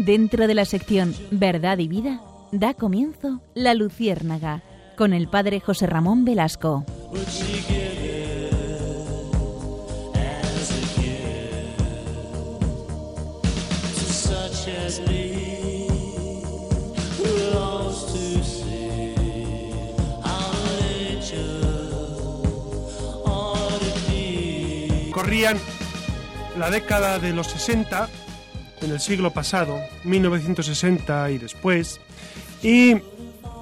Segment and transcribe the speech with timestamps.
[0.00, 2.22] Dentro de la sección Verdad y Vida,
[2.52, 4.62] da comienzo La Luciérnaga,
[4.96, 6.86] con el padre José Ramón Velasco.
[25.12, 25.58] Corrían
[26.58, 28.08] la década de los 60,
[28.82, 32.00] en el siglo pasado, 1960 y después,
[32.62, 32.96] y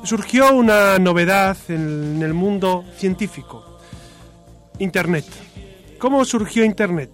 [0.05, 3.79] surgió una novedad en el mundo científico,
[4.79, 5.25] Internet.
[5.99, 7.11] ¿Cómo surgió Internet?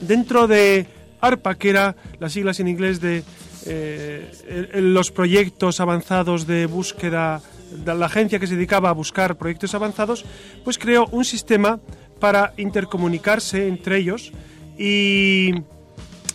[0.00, 0.86] Dentro de
[1.20, 3.24] ARPA, que era las siglas en inglés de
[3.64, 7.40] eh, los proyectos avanzados de búsqueda,
[7.72, 10.24] de la agencia que se dedicaba a buscar proyectos avanzados,
[10.64, 11.80] pues creó un sistema
[12.20, 14.32] para intercomunicarse entre ellos
[14.78, 15.52] y,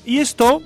[0.06, 0.62] y esto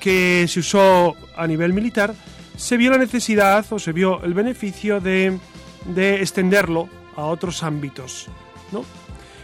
[0.00, 2.14] que se usó a nivel militar,
[2.56, 5.38] se vio la necesidad o se vio el beneficio de,
[5.86, 8.28] de extenderlo a otros ámbitos.
[8.70, 8.84] ¿no?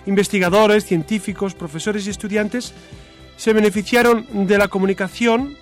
[0.06, 2.72] Investigadores, científicos, profesores y estudiantes
[3.36, 5.56] se beneficiaron de la comunicación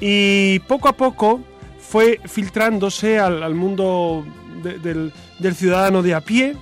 [0.00, 1.40] y poco a poco
[1.80, 4.24] fue filtrándose al, mundo
[4.62, 6.54] del, del, ciudadano de a pie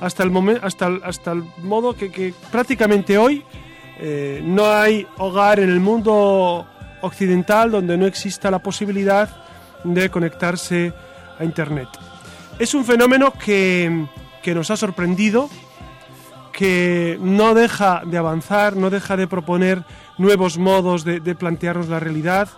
[0.00, 3.44] hasta el, momento, hasta el, hasta el modo que, que prácticamente hoy
[4.00, 6.66] eh, no hay hogar en el mundo
[7.00, 9.28] occidental donde no exista la posibilidad
[9.84, 10.92] de conectarse
[11.38, 11.88] a Internet.
[12.58, 14.06] Es un fenómeno que,
[14.42, 15.48] que nos ha sorprendido,
[16.52, 19.84] que no deja de avanzar, no deja de proponer
[20.16, 22.48] nuevos modos de, plantearnos la realidad,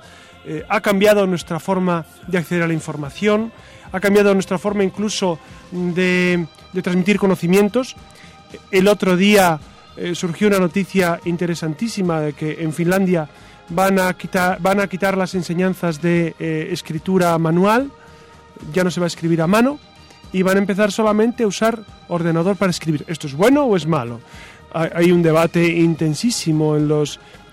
[0.47, 3.53] eh, ha cambiado nuestra forma de acceder a la información,
[3.93, 5.39] ha cambiado nuestra forma incluso
[5.71, 7.95] de, de transmitir conocimientos.
[8.71, 9.61] El otro día
[10.03, 13.29] eh, surgió una noticia interesantísima de que en Finlandia
[13.69, 17.91] van a quitar, van a quitar las enseñanzas de eh, escritura manual,
[18.73, 19.79] ya no se va a escribir a mano
[20.33, 23.05] y van a empezar solamente a usar ordenador para escribir.
[23.09, 24.23] ¿Esto es bueno o es malo?
[24.73, 26.77] Hay un debate intensísimo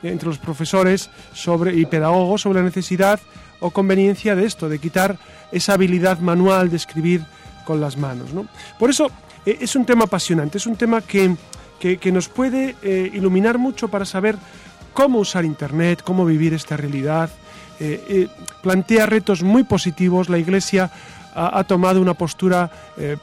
[0.03, 3.19] entre los profesores sobre, y pedagogos sobre la necesidad
[3.59, 5.17] o conveniencia de esto, de quitar
[5.51, 7.25] esa habilidad manual de escribir
[7.65, 8.33] con las manos.
[8.33, 8.47] ¿no?
[8.79, 9.11] Por eso
[9.45, 11.35] eh, es un tema apasionante, es un tema que,
[11.79, 14.37] que, nos puede eh, iluminar mucho para saber
[14.93, 17.29] cómo usar Internet, cómo vivir esta realidad.
[17.79, 18.27] Eh, eh,
[18.61, 20.29] plantea retos muy positivos.
[20.29, 20.89] La Iglesia
[21.35, 22.71] ha, tomado una postura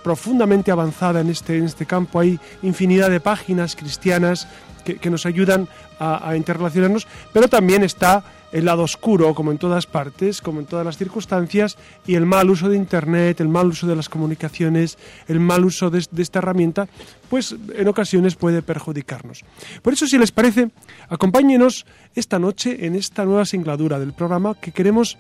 [0.05, 2.21] profundamente avanzada en este, en este campo.
[2.21, 4.47] Hay infinidad de páginas cristianas
[4.85, 5.67] que, nos ayudan
[5.99, 8.23] a interrelacionarnos, pero también está
[8.55, 11.77] el lado oscuro, como en todas partes, como en todas las circunstancias,
[12.07, 15.91] y el mal uso de Internet, el mal uso de las comunicaciones, el mal uso
[15.91, 16.87] de, esta herramienta,
[17.29, 19.45] pues en ocasiones puede perjudicarnos.
[19.83, 20.71] Por eso, si les parece,
[21.09, 21.85] acompáñenos
[22.15, 25.19] esta noche en esta nueva singladura del programa que queremos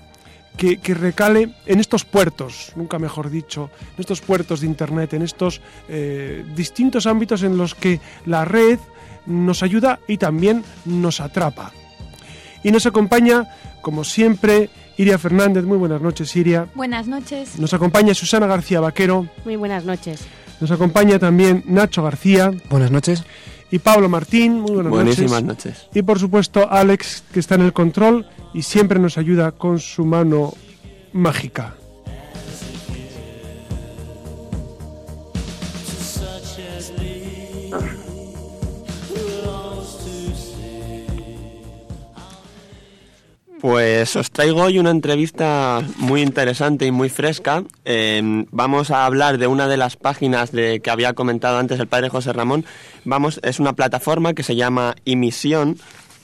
[0.56, 5.22] que, que, recale en estos puertos, nunca mejor dicho, en estos puertos de Internet, en
[5.22, 8.78] estos eh, distintos ámbitos en los que la red
[9.26, 11.72] nos ayuda y también nos atrapa.
[12.64, 13.48] Y nos acompaña,
[13.82, 15.64] como siempre, Iria Fernández.
[15.64, 16.66] Muy buenas noches, Iria.
[16.74, 17.58] Buenas noches.
[17.60, 19.28] Nos acompaña Susana García Vaquero.
[19.44, 20.26] Muy buenas noches.
[20.60, 22.50] Nos acompaña también Nacho García.
[22.70, 23.22] Buenas noches.
[23.70, 24.60] Y Pablo Martín.
[24.60, 25.66] Muy buenas Buenísimas noches.
[25.74, 25.88] noches.
[25.94, 30.04] Y por supuesto, Alex, que está en el control y siempre nos ayuda con su
[30.04, 30.54] mano
[31.12, 31.74] mágica.
[43.64, 47.64] Pues os traigo hoy una entrevista muy interesante y muy fresca.
[47.86, 51.86] Eh, vamos a hablar de una de las páginas de que había comentado antes el
[51.86, 52.66] padre José Ramón.
[53.06, 55.78] Vamos, es una plataforma que se llama Imisión.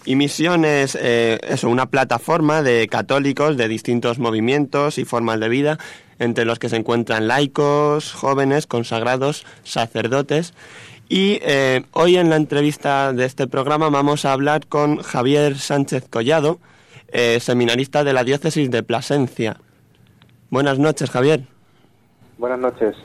[0.04, 5.78] Imisión es eh, eso, una plataforma de católicos de distintos movimientos y formas de vida,
[6.18, 10.52] entre los que se encuentran laicos, jóvenes, consagrados, sacerdotes.
[11.08, 16.04] Y eh, hoy en la entrevista de este programa vamos a hablar con Javier Sánchez
[16.10, 16.60] Collado,
[17.12, 19.56] eh, seminarista de la diócesis de Plasencia.
[20.50, 21.42] Buenas noches, Javier.
[22.38, 22.96] Buenas noches.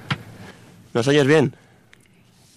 [0.93, 1.53] ¿Nos oyes bien?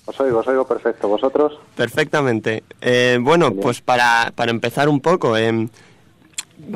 [0.06, 1.06] Os oigo, os oigo perfecto.
[1.08, 1.58] ¿Vosotros?
[1.76, 2.62] Perfectamente.
[2.80, 5.68] Eh, bueno, pues para, para, empezar un poco, eh,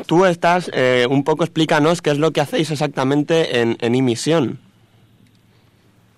[0.07, 4.59] tú estás, eh, un poco explícanos qué es lo que hacéis exactamente en, en Imisión.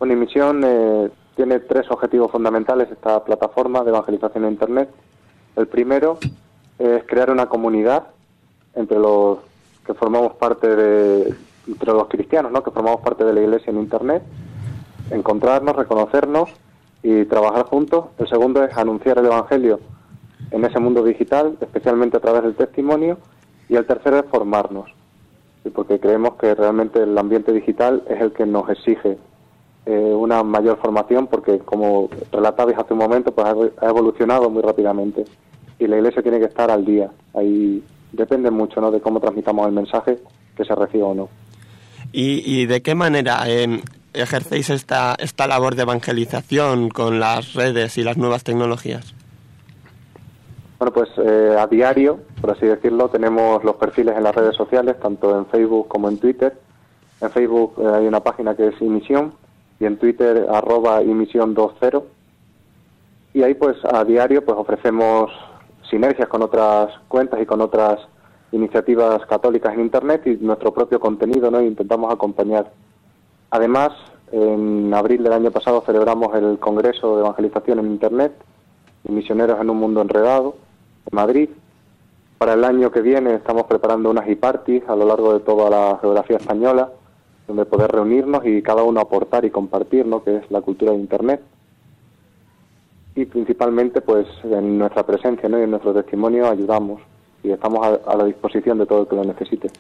[0.01, 4.91] Bueno, Imisión eh, tiene tres objetivos fundamentales, esta plataforma de evangelización en Internet.
[5.55, 6.19] El primero
[6.79, 8.09] es crear una comunidad
[8.75, 9.39] entre los
[9.87, 11.35] que formamos parte de
[11.67, 12.63] entre los cristianos, ¿no?
[12.63, 14.23] que formamos parte de la iglesia en internet,
[15.11, 16.51] encontrarnos, reconocernos
[17.03, 18.07] y trabajar juntos.
[18.19, 19.81] El segundo es anunciar el evangelio
[20.51, 23.19] en ese mundo digital, especialmente a través del testimonio,
[23.69, 24.91] Y el tercero es formarnos,
[25.75, 29.17] porque creemos que realmente el ambiente digital es el que nos exige
[29.87, 33.47] eh, una mayor formación, porque como relatabais hace un momento, pues
[33.81, 35.25] ha evolucionado muy rápidamente
[35.79, 37.11] y la Iglesia tiene que estar al día.
[37.35, 37.83] Ahí
[38.15, 38.91] depende mucho ¿no?
[38.91, 40.19] de cómo transmitamos el mensaje,
[40.57, 41.29] que se reciba o no.
[42.17, 43.81] ¿Y, de qué manera eh,
[44.13, 49.15] ejercéis esta, esta labor de evangelización con las redes y las nuevas tecnologías?
[50.79, 54.99] Bueno, pues eh, a diario, por así decirlo, tenemos los perfiles en las redes sociales,
[55.01, 56.57] tanto en Facebook como en Twitter.
[57.21, 59.33] En Facebook eh, hay una página que es Imisión
[59.81, 62.01] y en Twitter arroba Imisión 20.
[63.35, 65.33] Y ahí pues a diario pues ofrecemos
[65.91, 68.01] sinergias con otras cuentas y con otras
[68.53, 71.61] iniciativas católicas en Internet y nuestro propio contenido, ¿no?
[71.61, 72.71] intentamos acompañar.
[73.51, 73.93] Además,
[74.33, 78.33] en abril del año pasado celebramos el Congreso de Evangelización en Internet,
[79.05, 80.57] Misioneros en un Mundo Enredado,
[81.11, 81.51] en Madrid.
[82.39, 85.99] Para el año que viene estamos preparando unas e-parties a lo largo de toda la
[86.01, 86.91] geografía española,
[87.47, 90.25] donde poder reunirnos y cada uno aportar y compartir, ¿no?
[90.25, 91.43] que es la cultura de Internet
[93.17, 95.59] y principalmente pues en nuestra presencia ¿no?
[95.59, 97.01] y en nuestro testimonio ayudamos
[97.43, 99.71] y estamos a, la disposición de todo el que lo necesite.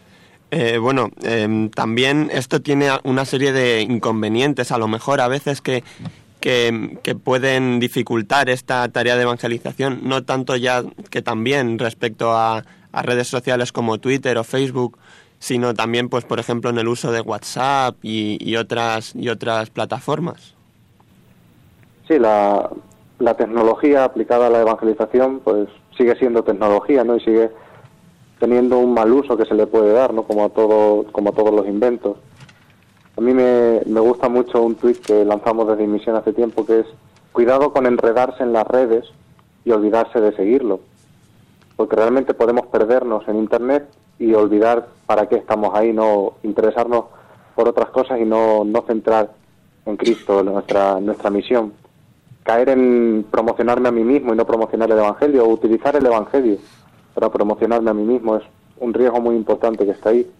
[0.50, 5.60] Eh, bueno, em, también esto tiene una serie de inconvenientes, a lo mejor a veces
[5.62, 5.82] que,
[6.40, 13.02] que, pueden dificultar esta tarea de evangelización, no tanto ya que también respecto a, a,
[13.02, 14.98] redes sociales como Twitter o Facebook,
[15.38, 19.70] sino también, pues, por ejemplo, en el uso de WhatsApp y, y otras y otras
[19.70, 20.54] plataformas.
[22.06, 22.68] Sí, la,
[23.18, 27.50] la tecnología aplicada a la evangelización pues sigue siendo tecnología no y sigue
[28.40, 31.32] teniendo un mal uso que se le puede dar no como a todo como a
[31.32, 32.16] todos los inventos.
[33.16, 36.80] A mí me, me gusta mucho un tuit que lanzamos desde Misión hace tiempo que
[36.80, 36.86] es
[37.32, 39.04] cuidado con enredarse en las redes
[39.64, 40.80] y olvidarse de seguirlo
[41.76, 43.88] porque realmente podemos perdernos en internet
[44.18, 47.06] y olvidar para qué estamos ahí no interesarnos
[47.54, 49.30] por otras cosas y no, no centrar
[49.86, 51.72] en Cristo nuestra nuestra misión
[52.44, 56.58] caer en promocionarme a mí mismo y no promocionar el Evangelio, o utilizar el Evangelio
[57.14, 58.44] para promocionarme a mí mismo, es
[58.78, 60.30] un riesgo muy importante que está ahí.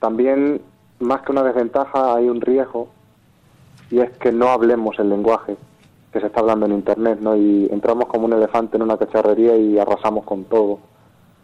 [0.00, 0.62] También,
[0.98, 2.88] más que una desventaja, hay un riesgo,
[3.90, 5.56] y es que no hablemos el lenguaje
[6.12, 7.36] que se está hablando en Internet, ¿no?
[7.36, 10.78] Y entramos como un elefante en una cacharrería y arrasamos con todo,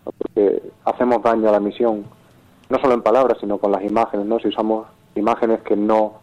[0.03, 2.05] porque hacemos daño a la misión,
[2.69, 4.39] no solo en palabras, sino con las imágenes, ¿no?
[4.39, 6.15] Si usamos imágenes que no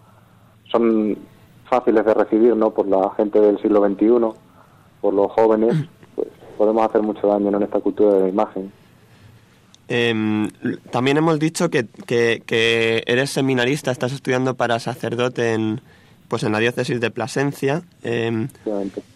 [0.72, 1.18] son
[1.74, 2.70] fáciles de recibir ¿no?
[2.70, 4.40] por la gente del siglo XXI,
[5.02, 5.74] por los jóvenes,
[6.16, 8.72] pues podemos hacer mucho daño en esta cultura de la imagen.
[9.88, 10.50] Em,
[10.92, 15.82] también hemos dicho que, que, eres seminarista, estás estudiando para sacerdote en,
[16.28, 17.82] pues en la diócesis de Plasencia.
[18.04, 18.48] Eh,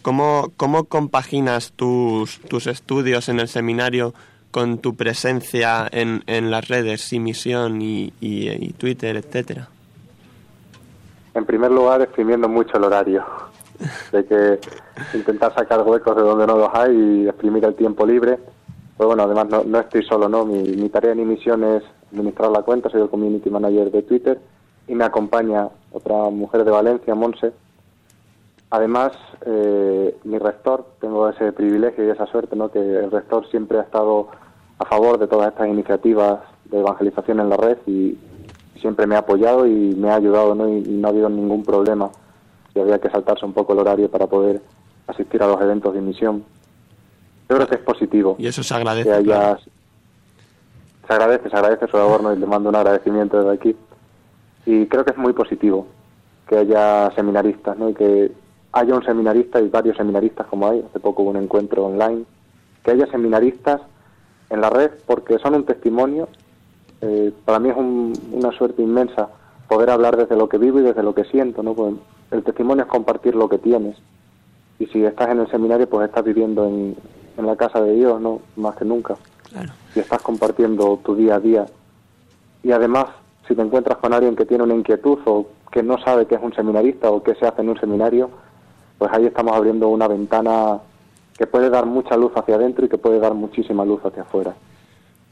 [0.02, 4.14] ¿cómo, ¿Cómo compaginas tus, tus estudios en el seminario
[4.50, 9.68] con tu presencia en, en las redes, y misión y, y Twitter, etcétera?
[11.38, 13.24] En primer lugar, exprimiendo mucho el horario.
[14.10, 14.58] De que
[15.16, 18.40] intentar sacar huecos de donde no los hay y exprimir el tiempo libre.
[18.96, 20.44] Pues bueno, además no, estoy solo, ¿no?
[20.44, 24.40] Mi, tarea ni misión es administrar la cuenta, soy el community manager de Twitter
[24.88, 27.52] y me acompaña otra mujer de Valencia, Monse.
[28.70, 29.12] Además,
[29.46, 32.72] eh, mi rector, tengo ese privilegio y esa suerte, ¿no?
[32.72, 34.26] Que el rector siempre ha estado
[34.80, 38.18] a favor de todas estas iniciativas de evangelización en la red y,
[38.78, 40.68] siempre me ha apoyado y me ha ayudado, ¿no?
[40.68, 42.10] Y, no ha habido ningún problema.
[42.72, 44.60] Si había que saltarse un poco el horario para poder
[45.06, 46.44] asistir a los eventos de misión.
[47.48, 48.36] Yo creo que es positivo.
[48.38, 49.10] Y eso se agradece.
[51.06, 52.34] Se agradece, se agradece su labor, ¿no?
[52.34, 53.76] Y le mando un agradecimiento desde aquí.
[54.66, 55.86] Y creo que es muy positivo
[56.46, 57.88] que haya seminaristas, ¿no?
[57.88, 58.32] Y que
[58.72, 60.84] haya un seminarista y varios seminaristas como hay.
[60.86, 62.24] Hace poco hubo un encuentro online.
[62.82, 63.80] Que haya seminaristas
[64.50, 66.28] en la red porque son un testimonio
[67.00, 69.28] eh, para mí es una suerte inmensa
[69.68, 71.74] poder hablar desde lo que vivo y desde lo que siento, ¿no?
[71.74, 71.94] Pues
[72.30, 73.96] el testimonio es compartir lo que tienes.
[74.78, 76.96] Y si estás en el seminario, pues estás viviendo en,
[77.36, 78.40] la casa de Dios, ¿no?
[78.56, 79.14] Más que nunca.
[79.94, 81.66] Y estás compartiendo tu día a día.
[82.64, 83.06] Y además,
[83.46, 86.42] si te encuentras con alguien que tiene una inquietud o que no sabe qué es
[86.42, 88.30] un seminarista o qué se hace en un seminario,
[88.98, 90.80] pues ahí estamos abriendo una ventana
[91.36, 94.54] que puede dar mucha luz hacia adentro y que puede dar muchísima luz hacia afuera.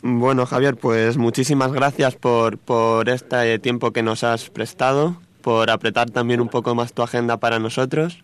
[0.09, 6.11] Bueno, Javier, pues muchísimas gracias por, por este tiempo que nos has prestado, por apretar
[6.11, 8.23] también un poco más tu agenda para nosotros.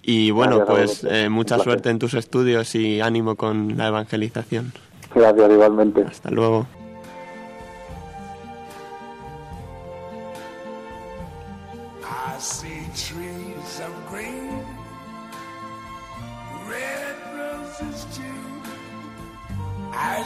[0.00, 4.72] Y bueno, pues eh, mucha suerte en tus estudios y ánimo con la evangelización.
[5.12, 6.04] Gracias, igualmente.
[6.04, 6.68] Hasta luego.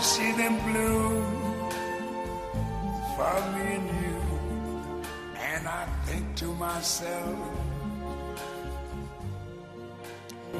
[0.02, 1.22] See them blue
[3.16, 4.20] for me and you.
[5.40, 7.57] And I think to myself,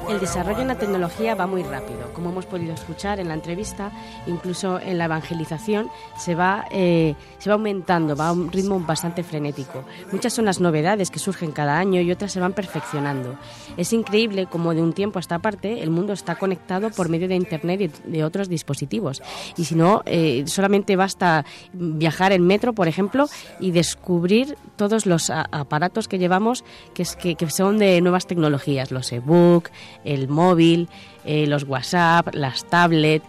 [0.07, 2.11] El desarrollo en la tecnología va muy rápido.
[2.13, 3.91] Como hemos podido escuchar en la entrevista,
[4.25, 9.23] incluso en la evangelización se va, eh, se va aumentando, va a un ritmo bastante
[9.23, 9.83] frenético.
[10.11, 13.37] Muchas son las novedades que surgen cada año y otras se van perfeccionando.
[13.77, 17.27] Es increíble cómo de un tiempo a esta parte el mundo está conectado por medio
[17.27, 19.21] de Internet y de otros dispositivos.
[19.57, 23.27] Y si no, eh, solamente basta viajar en metro, por ejemplo,
[23.59, 29.11] y descubrir todos los aparatos que llevamos que, que, que son de nuevas tecnologías, los
[29.11, 29.69] e-book,
[30.03, 30.89] el móvil,
[31.25, 33.25] eh, los WhatsApp, las tablets.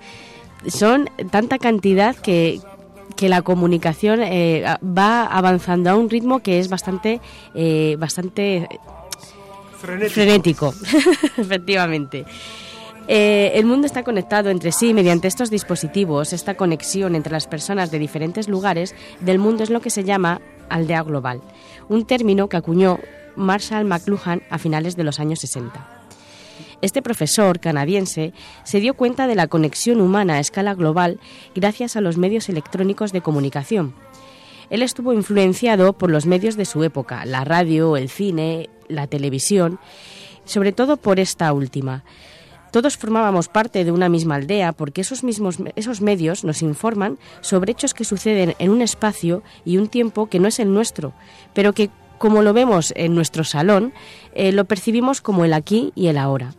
[0.67, 2.61] Son tanta cantidad que,
[3.17, 7.21] que la comunicación eh, va avanzando a un ritmo que es bastante,
[7.55, 8.69] eh, bastante
[9.79, 10.15] Frenético.
[10.15, 10.75] frenético,
[11.39, 12.25] efectivamente.
[13.09, 16.33] Eh, el mundo está conectado entre sí mediante estos dispositivos.
[16.33, 20.41] Esta conexión entre las personas de diferentes lugares del mundo es lo que se llama
[20.69, 21.43] aldea global,
[21.89, 23.01] un término que acuñó
[23.35, 26.00] Marshall McLuhan a finales de los años 60.
[26.83, 28.33] Este profesor canadiense
[28.65, 31.21] se dio cuenta de la conexión humana a escala global
[31.55, 33.95] gracias a los medios electrónicos de comunicación.
[34.71, 39.79] Él estuvo influenciado por los medios de su época, la radio, el cine, la televisión,
[40.45, 42.05] sobre todo por esta última.
[42.71, 47.73] Todos formábamos parte de una misma aldea porque esos mismos esos medios nos informan sobre
[47.73, 51.13] hechos que suceden en un espacio y un tiempo que no es el nuestro,
[51.53, 53.93] pero que como lo vemos en nuestro salón,
[54.35, 56.55] eh, lo percibimos como el aquí y el ahora.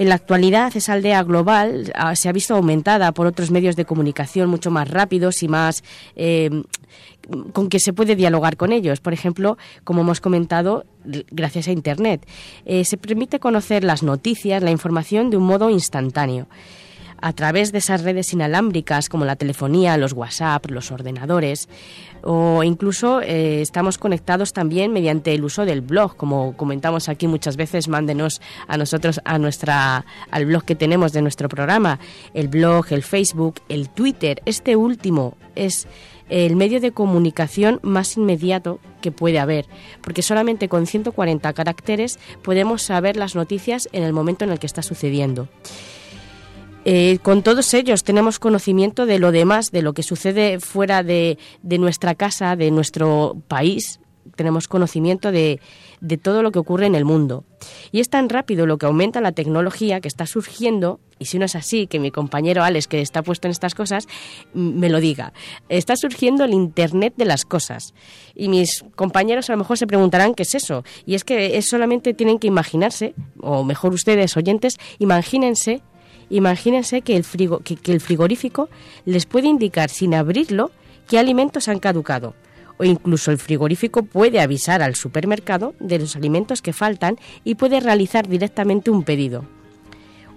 [0.00, 3.84] En la actualidad, esa aldea global ah, se ha visto aumentada por otros medios de
[3.84, 5.84] comunicación mucho más rápidos y más
[6.16, 6.62] eh,
[7.52, 9.00] con que se puede dialogar con ellos.
[9.00, 12.26] Por ejemplo, como hemos comentado, gracias a Internet,
[12.64, 16.46] eh, se permite conocer las noticias, la información de un modo instantáneo.
[17.20, 21.68] A través de esas redes inalámbricas como la telefonía, los WhatsApp, los ordenadores,
[22.22, 27.56] o incluso eh, estamos conectados también mediante el uso del blog, como comentamos aquí muchas
[27.56, 31.98] veces, mándenos a nosotros a nuestra al blog que tenemos de nuestro programa,
[32.34, 34.42] el blog, el Facebook, el Twitter.
[34.46, 35.88] Este último es
[36.30, 39.66] el medio de comunicación más inmediato que puede haber,
[40.00, 44.66] porque solamente con 140 caracteres podemos saber las noticias en el momento en el que
[44.66, 45.48] está sucediendo.
[46.84, 51.38] Eh, con todos ellos tenemos conocimiento de lo demás, de lo que sucede fuera de,
[51.62, 54.00] de nuestra casa, de nuestro país.
[54.34, 55.60] Tenemos conocimiento de,
[56.00, 57.44] de todo lo que ocurre en el mundo.
[57.92, 61.44] Y es tan rápido lo que aumenta la tecnología que está surgiendo, y si no
[61.44, 64.06] es así, que mi compañero Alex, que está puesto en estas cosas,
[64.54, 65.34] me lo diga.
[65.68, 67.92] Está surgiendo el Internet de las cosas.
[68.34, 70.84] Y mis compañeros a lo mejor se preguntarán qué es eso.
[71.04, 75.82] Y es que es solamente tienen que imaginarse, o mejor ustedes oyentes, imagínense
[76.30, 78.68] Imagínense que el, frigo- que- el frigorífico
[79.04, 80.70] les puede indicar sin abrirlo
[81.08, 82.34] qué alimentos han caducado.
[82.78, 87.80] O incluso el frigorífico puede avisar al supermercado de los alimentos que faltan y puede
[87.80, 89.44] realizar directamente un pedido.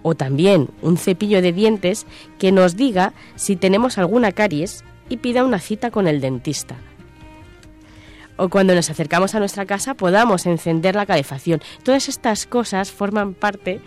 [0.02, 2.06] O también un cepillo de dientes
[2.38, 6.76] que nos diga si tenemos alguna caries y pida una cita con el dentista.
[8.36, 11.62] O cuando nos acercamos a nuestra casa podamos encender la calefacción.
[11.82, 13.80] Todas estas cosas forman parte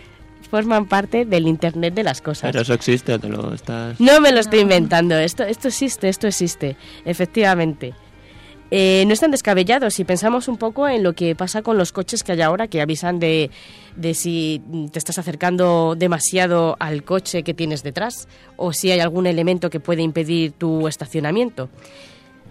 [0.49, 2.51] forman parte del Internet de las cosas.
[2.51, 3.99] Pero eso existe, o te lo estás...
[3.99, 6.75] No me lo estoy inventando, esto, esto existe, esto existe,
[7.05, 7.93] efectivamente.
[8.69, 12.23] Eh, no están descabellados si pensamos un poco en lo que pasa con los coches
[12.23, 13.49] que hay ahora que avisan de,
[13.95, 18.27] de si te estás acercando demasiado al coche que tienes detrás
[18.57, 21.69] o si hay algún elemento que puede impedir tu estacionamiento.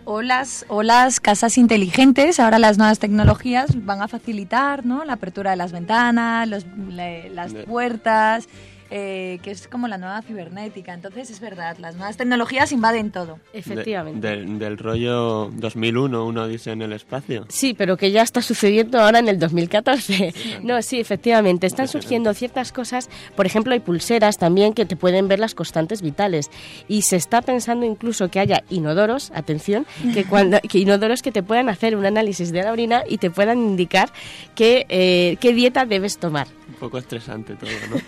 [0.08, 5.04] O las, o las casas inteligentes, ahora las nuevas tecnologías van a facilitar ¿no?
[5.04, 8.48] la apertura de las ventanas, los- le- las puertas,
[8.90, 10.92] eh, que es como la nueva cibernética.
[10.94, 13.38] Entonces es verdad, las nuevas tecnologías invaden todo.
[13.52, 14.26] de- Efectivamente.
[14.28, 17.46] del- del rollo 2001, uno dice en el espacio.
[17.48, 20.34] Sí, pero que ya está sucediendo ahora en el 2014.
[20.62, 21.66] No, sí, efectivamente.
[21.66, 23.08] Están surgiendo ciertas cosas.
[23.34, 26.50] Por ejemplo, hay pulseras también que te pueden ver las constantes vitales.
[26.88, 31.42] Y se está pensando incluso que haya inodoros, atención, que, cuando, que inodoros que te
[31.42, 34.10] puedan hacer un análisis de la orina y te puedan indicar
[34.54, 36.46] qué, eh, qué dieta debes tomar.
[36.68, 37.96] Un poco estresante todo, ¿no?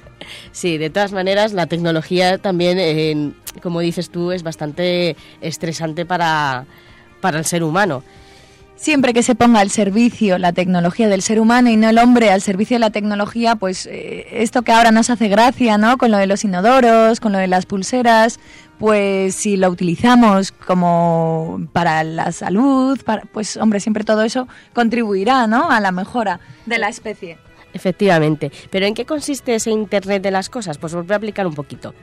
[0.53, 6.67] Sí, de todas maneras, la tecnología también, como dices tú, es bastante estresante para,
[7.21, 8.03] para el ser humano.
[8.79, 12.31] Siempre que se ponga al servicio la tecnología del ser humano y no el hombre
[12.31, 15.99] al servicio de la tecnología, pues eh, esto que ahora nos hace gracia, ¿no?
[15.99, 18.39] Con lo de los inodoros, con lo de las pulseras,
[18.79, 23.01] pues si lo utilizamos como para la salud,
[23.33, 25.71] pues hombre, siempre todo eso contribuirá, ¿no?
[25.71, 27.48] A la mejora de la especie.
[27.73, 28.51] Efectivamente.
[28.71, 30.79] ¿Pero en qué consiste ese Internet de las cosas?
[30.79, 31.95] Pues os voy a explicar un poquito.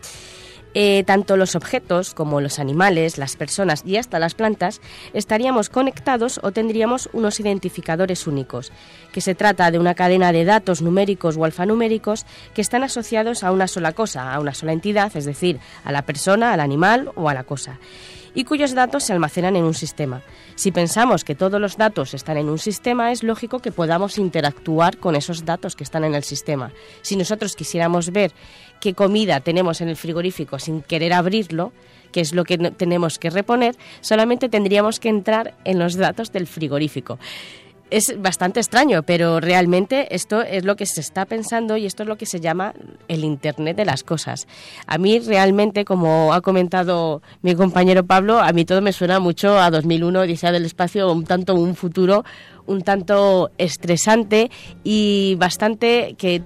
[0.77, 4.81] eh, tanto los objetos como los animales, las personas y hasta las plantas
[5.13, 8.73] estaríamos conectados o tendríamos unos identificadores únicos,
[9.13, 13.53] que se trata de una cadena de datos numéricos o alfanuméricos que están asociados a
[13.53, 17.29] una sola cosa, a una sola entidad, es decir, a la persona, al animal o
[17.29, 17.79] a la cosa
[18.35, 20.21] y cuyos datos se almacenan en un sistema.
[20.55, 24.97] Si pensamos que todos los datos están en un sistema, es lógico que podamos interactuar
[24.97, 26.71] con esos datos que están en el sistema.
[27.01, 28.31] Si nosotros quisiéramos ver
[28.79, 31.71] qué comida tenemos en el frigorífico sin querer abrirlo,
[32.11, 36.47] que es lo que tenemos que reponer, solamente tendríamos que entrar en los datos del
[36.47, 37.17] frigorífico.
[37.91, 42.09] Es bastante extraño, pero realmente esto es lo que se está pensando y esto es
[42.09, 42.73] lo que se llama
[43.07, 44.47] el Internet de las cosas.
[44.87, 49.59] A mí realmente, como ha comentado mi compañero Pablo, a mí todo me suena mucho
[49.59, 52.25] a 2001, Odisea del Espacio, un tanto un futuro
[52.67, 54.49] un tanto estresante
[54.83, 56.41] y bastante que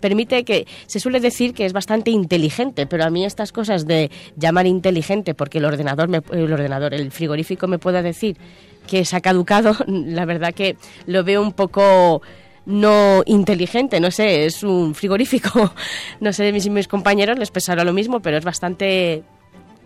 [0.00, 4.10] permite que se suele decir que es bastante inteligente, pero a mí estas cosas de
[4.36, 8.38] llamar inteligente porque el ordenador me- el ordenador, el frigorífico me pueda decir
[8.88, 10.76] que se ha caducado, la verdad que
[11.06, 12.22] lo veo un poco
[12.66, 15.72] no inteligente, no sé, es un frigorífico.
[16.20, 19.22] No sé si mis compañeros les pesará lo mismo, pero es bastante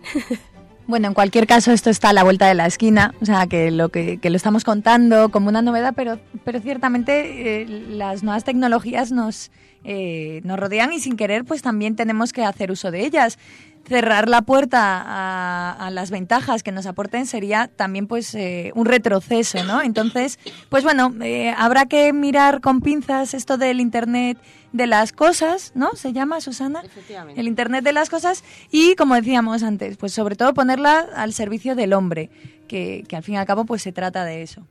[0.85, 3.71] Bueno, en cualquier caso, esto está a la vuelta de la esquina, o sea, que
[3.71, 8.43] lo, que, que lo estamos contando como una novedad, pero, pero ciertamente eh, las nuevas
[8.43, 9.49] tecnologías nos,
[9.85, 13.39] eh, nos rodean y sin querer, pues también tenemos que hacer uso de ellas.
[13.85, 18.85] Cerrar la puerta a, a las ventajas que nos aporten sería también pues eh, un
[18.85, 19.81] retroceso, ¿no?
[19.81, 24.37] Entonces, pues bueno, eh, habrá que mirar con pinzas esto del Internet
[24.71, 25.95] de las cosas, ¿no?
[25.95, 27.39] Se llama, Susana Efectivamente.
[27.41, 31.75] el Internet de las cosas y, como decíamos antes, pues sobre todo ponerla al servicio
[31.75, 32.29] del hombre,
[32.69, 34.65] que, que al fin y al cabo pues se trata de eso.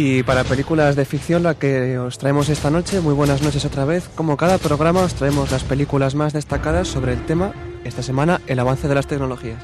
[0.00, 3.84] Y para películas de ficción, la que os traemos esta noche, muy buenas noches otra
[3.84, 4.08] vez.
[4.14, 8.60] Como cada programa, os traemos las películas más destacadas sobre el tema, esta semana, el
[8.60, 9.60] avance de las tecnologías.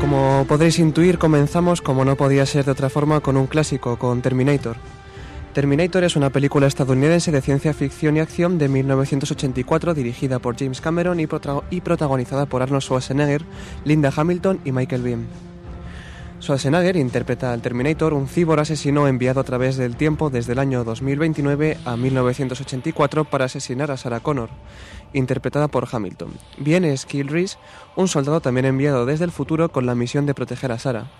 [0.00, 4.22] Como podréis intuir, comenzamos, como no podía ser de otra forma, con un clásico, con
[4.22, 4.76] Terminator.
[5.52, 10.80] Terminator es una película estadounidense de ciencia ficción y acción de 1984 dirigida por James
[10.80, 13.44] Cameron y, protagonizada por Arnold Schwarzenegger,
[13.84, 15.26] Linda Hamilton y Michael Biehn.
[16.40, 20.84] Schwarzenegger interpreta al Terminator, un cíbor asesino enviado a través del tiempo desde el año
[20.84, 24.50] 2029 a 1984 para asesinar a Sarah Connor,
[25.12, 26.30] interpretada por Hamilton.
[26.58, 27.58] Bien es Kill Reese,
[27.96, 31.10] un soldado también enviado desde el futuro con la misión de proteger a Sarah.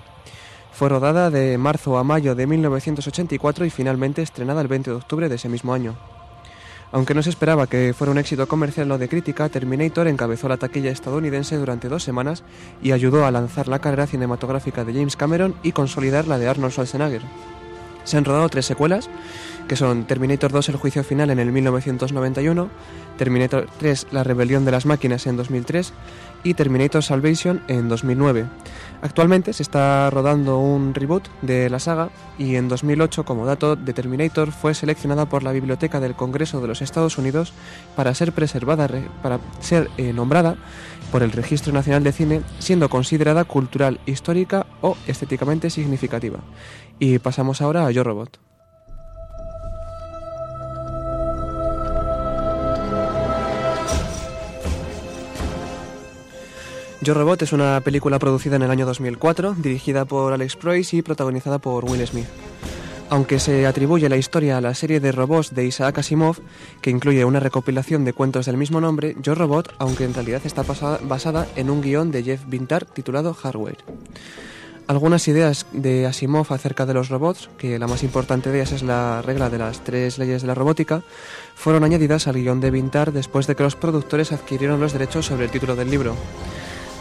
[0.72, 5.28] Fue rodada de marzo a mayo de 1984 y finalmente estrenada el 20 de octubre
[5.28, 5.94] de ese mismo año.
[6.92, 10.56] Aunque no se esperaba que fuera un éxito comercial o de crítica, Terminator encabezó la
[10.56, 12.42] taquilla estadounidense durante dos semanas
[12.83, 16.72] y ayudó a lanzar la carrera cinematográfica de James Cameron y consolidar la de Arnold
[16.72, 17.22] Schwarzenegger.
[18.02, 19.09] Se han rodado tres secuelas,
[19.68, 22.70] que son Terminator 2 El juicio final en el 1991,
[23.16, 25.92] Terminator 3 La rebelión de las máquinas en 2003
[26.42, 28.46] y Terminator Salvation en 2009.
[29.02, 33.94] Actualmente se está rodando un reboot de la saga y en 2008, como dato, The
[33.94, 37.54] Terminator fue seleccionada por la Biblioteca del Congreso de los Estados Unidos
[37.96, 40.56] para ser preservada, re- para ser eh, nombrada
[41.10, 46.40] por el Registro Nacional de Cine, siendo considerada cultural, histórica o estéticamente significativa.
[46.98, 48.38] Y pasamos ahora a Yo Robot.
[57.02, 61.02] Yo Robot es una película producida en el año 2004, dirigida por Alex Proyce y
[61.02, 62.26] protagonizada por Will Smith.
[63.08, 66.36] Aunque se atribuye la historia a la serie de robots de Isaac Asimov,
[66.82, 70.62] que incluye una recopilación de cuentos del mismo nombre, Yo Robot, aunque en realidad está
[70.62, 73.78] basada en un guion de Jeff Vintar titulado Hardware.
[74.86, 78.82] Algunas ideas de Asimov acerca de los robots, que la más importante de ellas es
[78.82, 81.02] la regla de las tres leyes de la robótica,
[81.54, 85.46] fueron añadidas al guion de Vintar después de que los productores adquirieron los derechos sobre
[85.46, 86.14] el título del libro.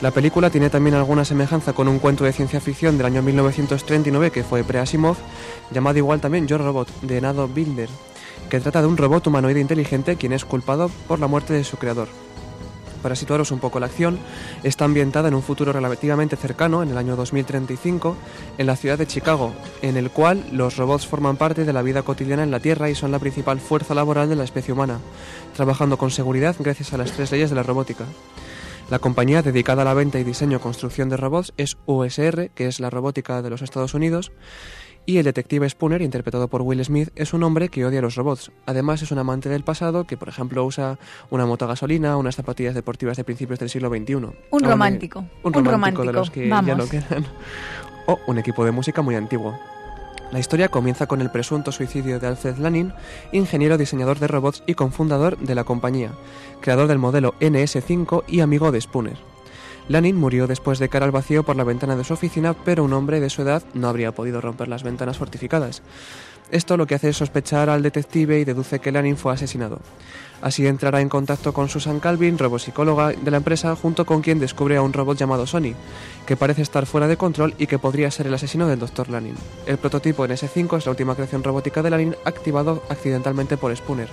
[0.01, 4.31] La película tiene también alguna semejanza con un cuento de ciencia ficción del año 1939
[4.31, 5.17] que fue pre-Asimov,
[5.71, 7.89] llamado igual también Yo Robot, de Nado Binder,
[8.49, 11.75] que trata de un robot humanoide inteligente quien es culpado por la muerte de su
[11.75, 12.07] creador.
[13.03, 14.19] Para situaros un poco la acción,
[14.63, 18.15] está ambientada en un futuro relativamente cercano, en el año 2035,
[18.57, 22.03] en la ciudad de Chicago, en el cual los robots forman parte de la vida
[22.03, 24.99] cotidiana en la Tierra y son la principal fuerza laboral de la especie humana,
[25.57, 28.05] trabajando con seguridad gracias a las tres leyes de la robótica.
[28.89, 32.80] La compañía dedicada a la venta y diseño construcción de robots es USR, que es
[32.80, 34.32] la robótica de los Estados Unidos,
[35.06, 38.52] y el detective Spooner, interpretado por Will Smith, es un hombre que odia los robots.
[38.65, 40.97] Además, es un amante del pasado que, por ejemplo, usa
[41.30, 44.15] una moto a gasolina, unas zapatillas deportivas de principios del siglo XXI.
[44.15, 45.19] Un Aún, eh, romántico.
[45.19, 46.78] Un Un romántico, romántico, de los que ya vamos.
[46.78, 47.25] no quedan.
[48.08, 49.56] O un equipo de música muy antiguo.
[50.31, 52.93] La historia comienza con el presunto suicidio de Alfred Lanin,
[53.31, 56.11] ingeniero diseñador de robots y cofundador de la compañía,
[56.61, 59.17] creador del modelo NS5 y amigo de Spooner.
[59.87, 62.93] Lanin murió después de caer al vacío por la ventana de su oficina, pero un
[62.93, 65.81] hombre de su edad no habría podido romper las ventanas fortificadas.
[66.51, 69.79] Esto lo que hace es sospechar al detective y deduce que Lanin fue asesinado.
[70.41, 74.78] Así entrará en contacto con Susan Calvin, robopsicóloga de la empresa, junto con quien descubre
[74.78, 75.73] a un robot llamado Sony,
[76.25, 79.10] que parece estar fuera de control y que podría ser el asesino del Dr.
[79.10, 79.36] Lanin.
[79.65, 84.10] El prototipo NS5 es la última creación robótica de Lanin activado accidentalmente por Spooner,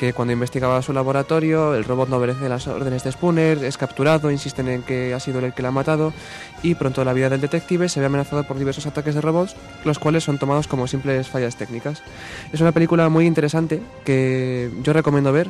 [0.00, 4.30] que cuando investigaba su laboratorio, el robot no obedece las órdenes de Spooner, es capturado,
[4.30, 6.14] insisten en que ha sido él el que la ha matado,
[6.62, 9.98] y pronto la vida del detective se ve amenazada por diversos ataques de robots, los
[9.98, 12.02] cuales son tomados como simples fallas técnicas.
[12.50, 15.48] Es una película muy interesante que yo recomiendo ver,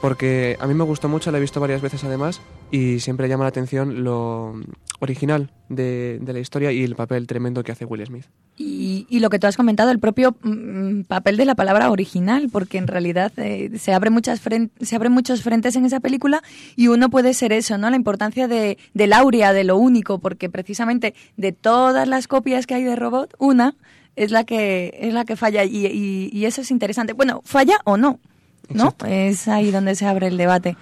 [0.00, 3.44] porque a mí me gustó mucho, la he visto varias veces además, y siempre llama
[3.44, 4.54] la atención lo
[5.00, 8.24] original de, de la historia y el papel tremendo que hace Will Smith.
[8.56, 12.78] Y, lo que tú has comentado, el propio mm, papel de la palabra original, porque
[12.78, 14.40] en realidad eh, se, abre muchas
[14.80, 16.42] se abren muchos frentes en esa película
[16.76, 17.90] y uno puede ser eso, ¿no?
[17.90, 22.74] La importancia de, del aurea, de lo único, porque precisamente de todas las copias que
[22.74, 23.74] hay de robot, una
[24.16, 27.12] es la que, es la que falla y, y- y eso es interesante.
[27.12, 28.18] Bueno, falla o no,
[28.68, 28.94] ¿no?
[29.06, 30.76] Es ahí donde se abre el debate.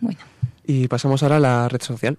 [0.00, 0.20] Bueno.
[0.64, 2.18] Y pasamos ahora a la red social.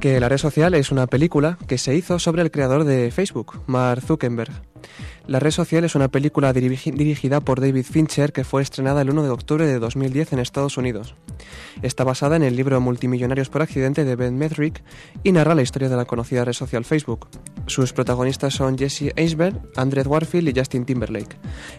[0.00, 3.60] Que la red social es una película que se hizo sobre el creador de Facebook,
[3.66, 4.52] Mark Zuckerberg.
[5.26, 9.10] La red social es una película dirigi- dirigida por David Fincher que fue estrenada el
[9.10, 11.16] 1 de octubre de 2010 en Estados Unidos.
[11.82, 14.84] Está basada en el libro Multimillonarios por accidente de Ben Medrick
[15.24, 17.26] y narra la historia de la conocida red social Facebook.
[17.66, 21.36] Sus protagonistas son Jesse Eisenberg, Andrew Warfield y Justin Timberlake,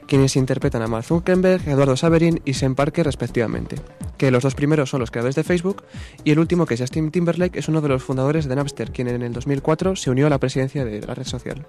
[0.07, 3.77] quienes interpretan a Mark Zuckerberg, Eduardo Saverin y Sam Parker respectivamente.
[4.17, 5.83] Que los dos primeros son los creadores de Facebook
[6.25, 9.07] y el último, que es Justin Timberlake, es uno de los fundadores de Napster, quien
[9.07, 11.65] en el 2004 se unió a la presidencia de la red social.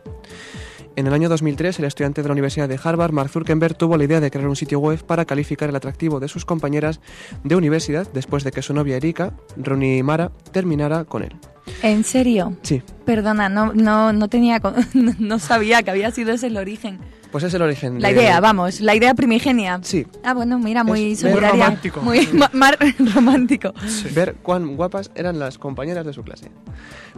[0.98, 4.02] En el año 2003, el estudiante de la Universidad de Harvard, Mark Zuckerberg, tuvo la
[4.02, 6.98] idea de crear un sitio web para calificar el atractivo de sus compañeras
[7.44, 11.37] de universidad después de que su novia Erika, Rooney Mara, terminara con él.
[11.84, 12.56] ¿En serio?
[12.62, 14.61] Sí, Perdona, no, no, no tenía,
[15.20, 16.98] no sabía que había sido ese el origen.
[17.31, 18.01] Pues es el origen.
[18.01, 19.81] La de- idea, vamos, la idea primigenia.
[19.83, 21.64] Sí, Ah, bueno, mira, muy Es ver solidaria.
[21.64, 22.01] romántico.
[22.03, 22.79] Muy ma- mar-
[23.14, 23.73] romántico.
[24.14, 26.51] ver cuán guapas eran las compañeras de su clase.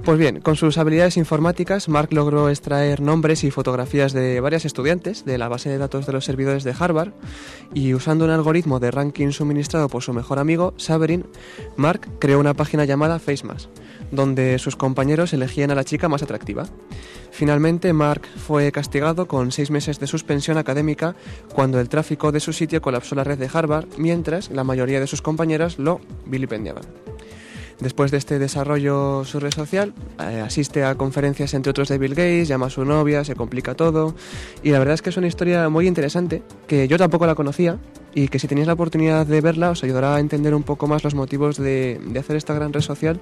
[0.05, 5.25] Pues bien, con sus habilidades informáticas, Mark logró extraer nombres y fotografías de varias estudiantes
[5.25, 7.13] de la base de datos de los servidores de Harvard
[7.75, 11.27] y usando un algoritmo de ranking suministrado por su mejor amigo, Saverin,
[11.77, 13.69] Mark creó una página llamada FaceMass,
[14.11, 16.67] donde sus compañeros elegían a la chica más atractiva.
[17.31, 21.15] Finalmente, Mark fue castigado con seis meses de suspensión académica
[21.55, 25.07] cuando el tráfico de su sitio colapsó la red de Harvard, mientras la mayoría de
[25.07, 26.85] sus compañeras lo vilipendiaban.
[27.81, 32.15] Después de este desarrollo su red social, eh, asiste a conferencias entre otros de Bill
[32.15, 34.15] Gates, llama a su novia, se complica todo.
[34.63, 37.79] Y la verdad es que es una historia muy interesante, que yo tampoco la conocía
[38.15, 41.05] y que si tenéis la oportunidad de verla os ayudará a entender un poco más
[41.05, 43.21] los motivos de, de hacer esta gran red social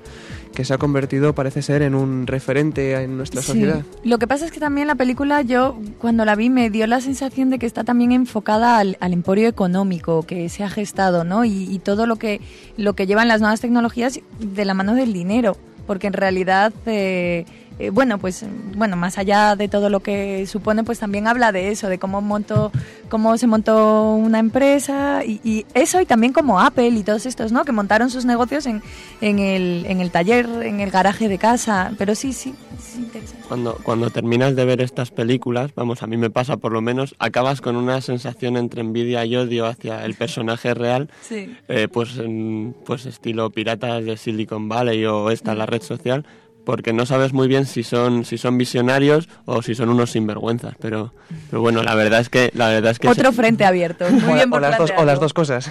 [0.54, 3.48] que se ha convertido, parece ser, en un referente en nuestra Sí.
[3.48, 3.82] sociedad.
[4.04, 7.00] Lo que pasa es que también la película, yo cuando la vi me dio la
[7.00, 11.44] sensación de que está también enfocada al, al emporio económico que se ha gestado, ¿no?
[11.44, 12.40] Y, y todo lo que,
[12.76, 17.44] lo que llevan las nuevas tecnologías de la mano del dinero, porque en realidad, eh,
[17.78, 18.44] eh, bueno, pues,
[18.76, 22.20] bueno, más allá de todo lo que supone, pues también habla de eso, de cómo
[22.20, 22.72] montó,
[23.08, 27.52] cómo se montó una empresa y, y eso y también como Apple y todos estos,
[27.52, 27.64] ¿no?
[27.64, 28.82] Que montaron sus negocios en,
[29.20, 33.44] en, el, en el taller, en el garaje de casa, pero sí, sí, es interesante.
[33.48, 37.14] Cuando, cuando terminas de ver estas películas, vamos, a mí me pasa por lo menos,
[37.18, 41.56] acabas con una sensación entre envidia y odio hacia el personaje real, Sí.
[41.68, 46.26] eh, pues, en- pues estilo piratas de Silicon Valley o esta, la red social,
[46.68, 50.74] porque no sabes muy bien si son, si son visionarios o si son unos sinvergüenzas,
[50.78, 51.14] pero,
[51.48, 52.50] pero bueno, la verdad es que...
[52.52, 54.04] La verdad es que Otro se- frente abierto.
[54.10, 55.70] Muy O, bien o por las dos, o las dos cosas.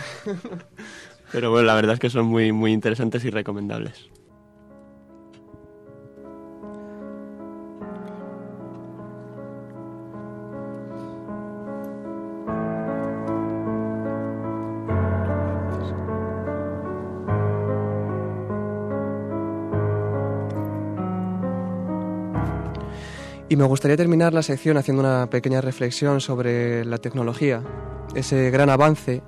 [1.31, 4.07] Pero bueno, la verdad es que son muy, muy interesantes y recomendables.
[23.49, 27.63] Y me gustaría terminar la sección haciendo una pequeña reflexión sobre la tecnología,
[28.13, 29.21] ese gran avance,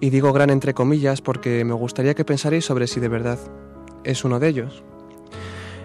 [0.00, 3.38] y digo gran entre comillas porque me gustaría que pensarais sobre si de verdad
[4.04, 4.84] es uno de ellos.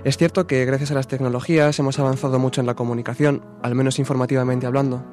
[0.04, 3.98] Es cierto que gracias a las tecnologías hemos avanzado mucho en la comunicación, al menos
[3.98, 5.04] informativamente hablando.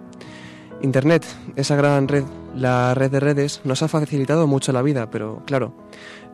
[0.82, 1.24] Internet,
[1.56, 5.72] esa gran red, la red de redes, nos ha facilitado mucho la vida, pero claro,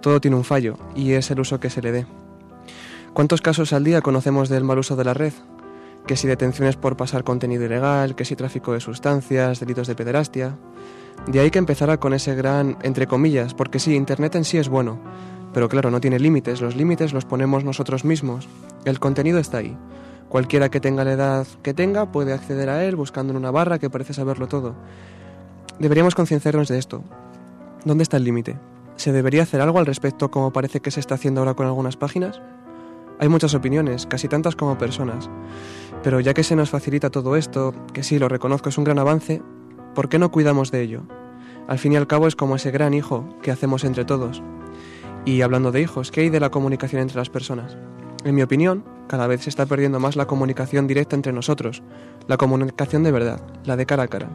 [0.00, 2.06] todo tiene un fallo y es el uso que se le dé.
[3.12, 5.32] ¿Cuántos casos al día conocemos del mal uso de la red?
[6.06, 10.56] Que si detenciones por pasar contenido ilegal, que si tráfico de sustancias, delitos de pederastia.
[11.26, 14.68] De ahí que empezara con ese gran entre comillas, porque sí, Internet en sí es
[14.68, 15.00] bueno,
[15.52, 18.46] pero claro, no tiene límites, los límites los ponemos nosotros mismos.
[18.84, 19.76] El contenido está ahí.
[20.28, 23.78] Cualquiera que tenga la edad que tenga puede acceder a él buscando en una barra
[23.78, 24.74] que parece saberlo todo.
[25.78, 27.02] Deberíamos concienciarnos de esto.
[27.84, 28.58] ¿Dónde está el límite?
[28.96, 31.96] ¿Se debería hacer algo al respecto como parece que se está haciendo ahora con algunas
[31.96, 32.40] páginas?
[33.18, 35.30] Hay muchas opiniones, casi tantas como personas.
[36.02, 38.98] Pero ya que se nos facilita todo esto, que sí, lo reconozco, es un gran
[38.98, 39.42] avance,
[39.94, 41.02] ¿por qué no cuidamos de ello?
[41.68, 44.42] Al fin y al cabo es como ese gran hijo que hacemos entre todos.
[45.24, 47.76] Y hablando de hijos, ¿qué hay de la comunicación entre las personas?
[48.24, 51.82] En mi opinión, cada vez se está perdiendo más la comunicación directa entre nosotros,
[52.28, 54.28] la comunicación de verdad, la de cara a cara.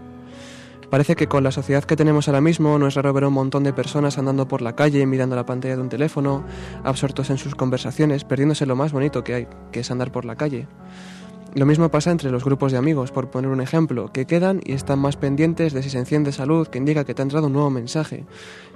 [0.89, 3.63] Parece que con la sociedad que tenemos ahora mismo no es raro ver un montón
[3.63, 6.43] de personas andando por la calle, mirando la pantalla de un teléfono,
[6.83, 10.35] absortos en sus conversaciones, perdiéndose lo más bonito que hay, que es andar por la
[10.35, 10.67] calle.
[11.53, 14.71] Lo mismo pasa entre los grupos de amigos, por poner un ejemplo, que quedan y
[14.71, 17.53] están más pendientes de si se enciende salud, que indica que te ha entrado un
[17.53, 18.25] nuevo mensaje,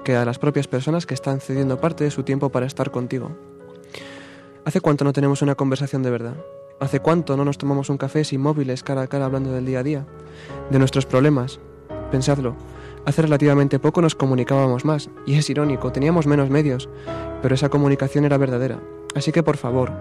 [0.03, 3.31] que a las propias personas que están cediendo parte de su tiempo para estar contigo.
[4.65, 6.35] ¿Hace cuánto no tenemos una conversación de verdad?
[6.81, 9.79] ¿Hace cuánto no nos tomamos un café sin móviles cara a cara hablando del día
[9.79, 10.05] a día?
[10.69, 11.61] De nuestros problemas,
[12.11, 12.55] Pensadlo,
[13.05, 16.89] hace relativamente poco nos comunicábamos más, y es irónico, teníamos menos medios,
[17.41, 18.79] pero esa comunicación era verdadera.
[19.15, 19.93] Así que por favor,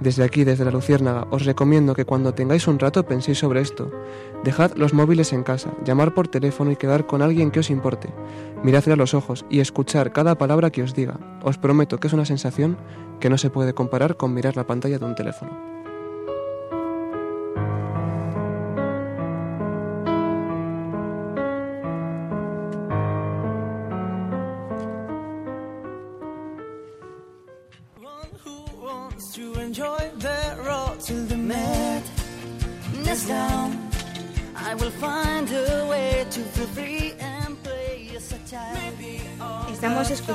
[0.00, 3.90] desde aquí, desde la Luciérnaga, os recomiendo que cuando tengáis un rato penséis sobre esto.
[4.44, 8.08] Dejad los móviles en casa, llamar por teléfono y quedar con alguien que os importe.
[8.62, 11.20] Miradle a los ojos y escuchar cada palabra que os diga.
[11.42, 12.78] Os prometo que es una sensación
[13.20, 15.71] que no se puede comparar con mirar la pantalla de un teléfono.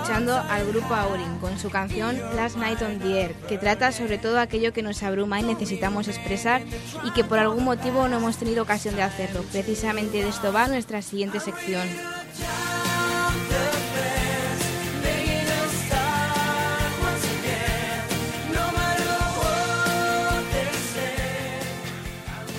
[0.07, 4.17] Escuchando al grupo Aurin con su canción Last Night on the Air, que trata sobre
[4.17, 6.61] todo aquello que nos abruma y necesitamos expresar
[7.03, 9.43] y que por algún motivo no hemos tenido ocasión de hacerlo.
[9.51, 11.85] Precisamente de esto va nuestra siguiente sección.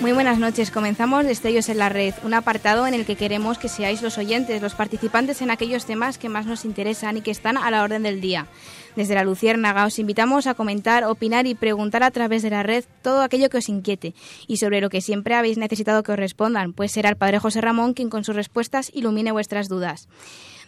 [0.09, 0.71] Muy buenas noches.
[0.71, 4.59] Comenzamos Destellos en la Red, un apartado en el que queremos que seáis los oyentes,
[4.59, 8.01] los participantes en aquellos temas que más nos interesan y que están a la orden
[8.01, 8.47] del día.
[8.95, 12.85] Desde la Luciérnaga os invitamos a comentar, opinar y preguntar a través de la red
[13.03, 14.15] todo aquello que os inquiete
[14.47, 17.61] y sobre lo que siempre habéis necesitado que os respondan, pues será el Padre José
[17.61, 20.09] Ramón quien con sus respuestas ilumine vuestras dudas.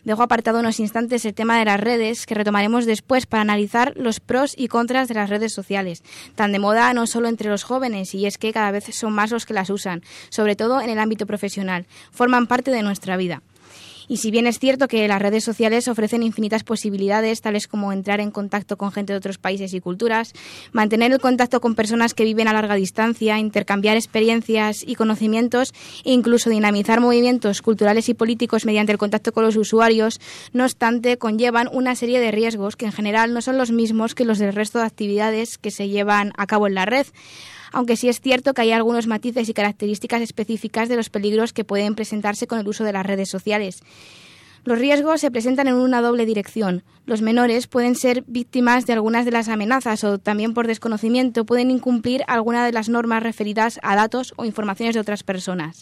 [0.03, 4.19] Dejo apartado unos instantes el tema de las redes, que retomaremos después para analizar los
[4.19, 6.03] pros y contras de las redes sociales,
[6.35, 9.29] tan de moda no solo entre los jóvenes, y es que cada vez son más
[9.31, 13.43] los que las usan, sobre todo en el ámbito profesional, forman parte de nuestra vida.
[14.11, 18.19] Y si bien es cierto que las redes sociales ofrecen infinitas posibilidades, tales como entrar
[18.19, 20.33] en contacto con gente de otros países y culturas,
[20.73, 26.11] mantener el contacto con personas que viven a larga distancia, intercambiar experiencias y conocimientos e
[26.11, 30.19] incluso dinamizar movimientos culturales y políticos mediante el contacto con los usuarios,
[30.51, 34.25] no obstante, conllevan una serie de riesgos que en general no son los mismos que
[34.25, 37.07] los del resto de actividades que se llevan a cabo en la red
[37.71, 41.63] aunque sí es cierto que hay algunos matices y características específicas de los peligros que
[41.63, 43.81] pueden presentarse con el uso de las redes sociales.
[44.63, 46.83] Los riesgos se presentan en una doble dirección.
[47.07, 51.71] Los menores pueden ser víctimas de algunas de las amenazas o también por desconocimiento pueden
[51.71, 55.81] incumplir alguna de las normas referidas a datos o informaciones de otras personas.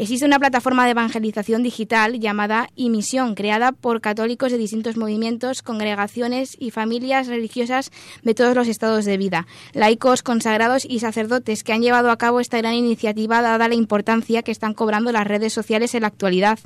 [0.00, 6.56] Existe una plataforma de evangelización digital llamada Imisión, creada por católicos de distintos movimientos, congregaciones
[6.56, 7.90] y familias religiosas
[8.22, 12.38] de todos los estados de vida, laicos, consagrados y sacerdotes que han llevado a cabo
[12.38, 16.60] esta gran iniciativa dada la importancia que están cobrando las redes sociales en la actualidad.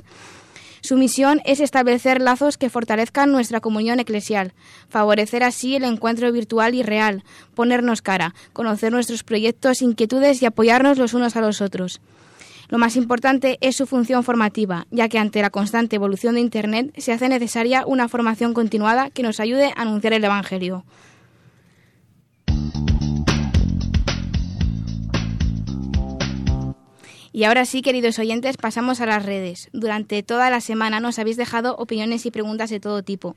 [0.81, 4.53] Su misión es establecer lazos que fortalezcan nuestra comunión eclesial,
[4.89, 7.23] favorecer así el encuentro virtual y real,
[7.55, 11.99] ponernos cara, conocer nuestros proyectos, inquietudes y apoyarnos los unos a los otros.
[12.73, 16.91] Lo más importante es su función formativa, ya que ante la constante evolución de Internet
[16.97, 20.83] se hace necesaria una formación continuada que nos ayude a anunciar el Evangelio.
[27.31, 29.69] Y ahora sí, queridos oyentes, pasamos a las redes.
[29.71, 33.35] Durante toda la semana nos habéis dejado opiniones y preguntas de todo tipo.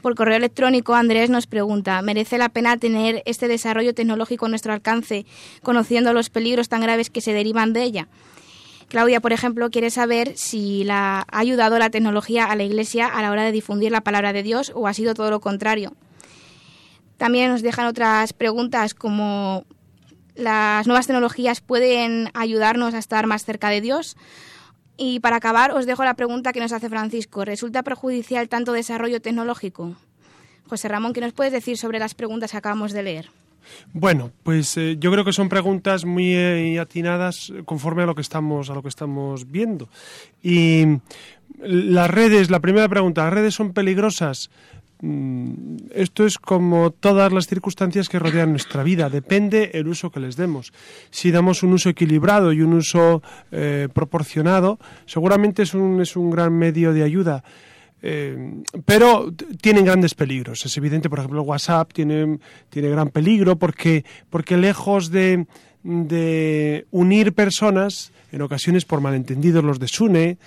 [0.00, 4.72] Por correo electrónico, Andrés nos pregunta, ¿merece la pena tener este desarrollo tecnológico a nuestro
[4.72, 5.26] alcance,
[5.62, 8.08] conociendo los peligros tan graves que se derivan de ella?
[8.88, 13.20] Claudia, por ejemplo, quiere saber si la, ha ayudado la tecnología a la Iglesia a
[13.20, 15.94] la hora de difundir la palabra de Dios o ha sido todo lo contrario.
[17.18, 19.64] También nos dejan otras preguntas como
[20.34, 24.16] las nuevas tecnologías pueden ayudarnos a estar más cerca de Dios.
[24.96, 27.44] Y para acabar, os dejo la pregunta que nos hace Francisco.
[27.44, 29.96] ¿Resulta perjudicial tanto desarrollo tecnológico?
[30.68, 33.30] José Ramón, ¿qué nos puedes decir sobre las preguntas que acabamos de leer?
[33.92, 38.22] Bueno, pues eh, yo creo que son preguntas muy eh, atinadas conforme a lo que
[38.22, 39.88] estamos a lo que estamos viendo.
[40.42, 40.84] Y
[41.58, 44.50] las redes, la primera pregunta, ¿las redes son peligrosas?
[45.00, 50.20] Mm, esto es como todas las circunstancias que rodean nuestra vida, depende el uso que
[50.20, 50.72] les demos.
[51.10, 56.30] Si damos un uso equilibrado y un uso eh, proporcionado, seguramente es un, es un
[56.30, 57.44] gran medio de ayuda.
[58.00, 60.64] Eh, pero tienen grandes peligros.
[60.64, 62.38] Es evidente, por ejemplo, WhatsApp tiene,
[62.70, 65.46] tiene gran peligro porque, porque lejos de,
[65.82, 70.38] de unir personas, en ocasiones por malentendidos los desune,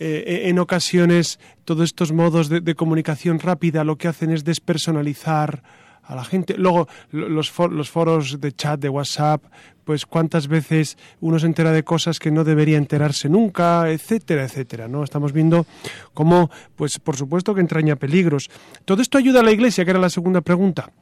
[0.00, 5.62] eh, en ocasiones todos estos modos de, comunicación rápida lo que hacen es despersonalizar
[6.04, 6.56] a la gente.
[6.56, 9.44] Luego, los, los foros de chat de WhatsApp,
[9.88, 14.86] pues cuántas veces uno se entera de cosas que no debería enterarse nunca, etcétera, etcétera,
[14.86, 15.02] ¿no?
[15.02, 15.64] Estamos viendo
[16.12, 18.50] cómo, pues por supuesto que entraña peligros.
[18.84, 20.92] ¿Todo esto ayuda a la Iglesia, que era la segunda pregunta?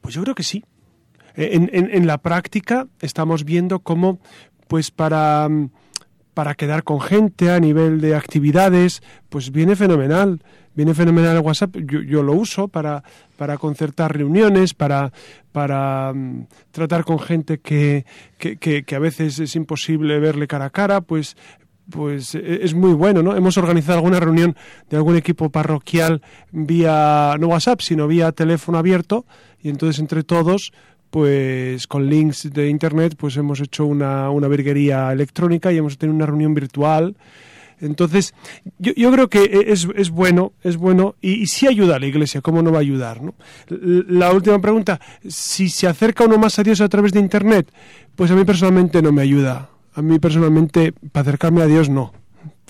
[0.00, 0.64] Pues yo creo que sí.
[1.36, 4.18] En, en, la práctica estamos viendo cómo,
[4.66, 5.48] pues para
[6.34, 10.42] para quedar con gente a nivel de actividades, pues viene fenomenal.
[10.76, 11.76] Viene fenomenal el WhatsApp.
[11.76, 13.02] Yo, lo uso para,
[13.36, 15.10] para concertar reuniones, para,
[15.50, 18.04] para mm, tratar con gente que,
[18.38, 21.36] que, que, a veces es imposible verle cara a cara, pues
[21.90, 23.36] pues e, es muy bueno, ¿no?
[23.36, 24.56] Hemos organizado alguna reunión
[24.90, 29.24] de algún equipo parroquial vía no WhatsApp, sino vía teléfono abierto
[29.62, 30.72] y entonces entre todos
[31.10, 36.16] pues con links de internet, pues hemos hecho una, una virguería electrónica y hemos tenido
[36.16, 37.16] una reunión virtual.
[37.80, 38.34] Entonces,
[38.78, 42.40] yo, yo creo que es, es, bueno, es bueno y, sí ayuda a la Iglesia,
[42.40, 43.22] ¿cómo no va a ayudar?
[43.22, 43.34] ¿no?
[43.68, 47.70] La última pregunta, si se acerca uno más a Dios a través de Internet,
[48.14, 49.70] pues a mí personalmente no me ayuda.
[49.94, 52.12] A mí personalmente, para acercarme a Dios, no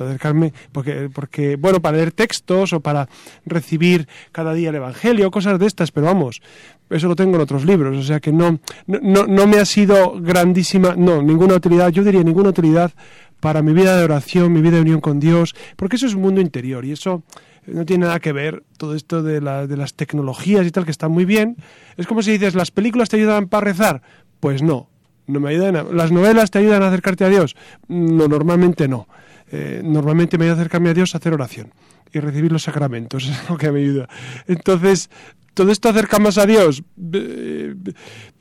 [0.05, 3.09] acercarme, porque, porque, bueno, para leer textos o para
[3.45, 6.43] recibir cada día el Evangelio, cosas de estas, pero vamos,
[6.91, 10.21] eso lo tengo en otros libros, o sea que no, no, no me ha sido
[10.21, 12.93] grandísima, no, ninguna utilidad, yo diría ninguna utilidad
[13.41, 16.23] para mi vida de oración, mi vida de unión con Dios, porque eso es un
[16.23, 17.23] mundo interior y eso
[17.67, 21.09] no tiene nada que ver todo esto de, de las tecnologías y tal, que está
[21.09, 21.57] muy bien.
[21.97, 24.03] Es como si dices, ¿las películas te ayudan para rezar?
[24.41, 24.89] Pues no,
[25.27, 25.77] no me ayudan.
[25.77, 25.83] A...
[25.83, 27.57] ¿Las novelas te ayudan a acercarte a Dios?
[27.89, 29.09] No, normalmente no.
[29.51, 31.73] Eh, normalmente me ayuda a acercarme a Dios a hacer oración
[32.13, 34.09] y recibir los sacramentos, es lo que me ayuda.
[34.47, 35.11] Entonces,
[35.55, 36.83] todo esto acerca más a Dios.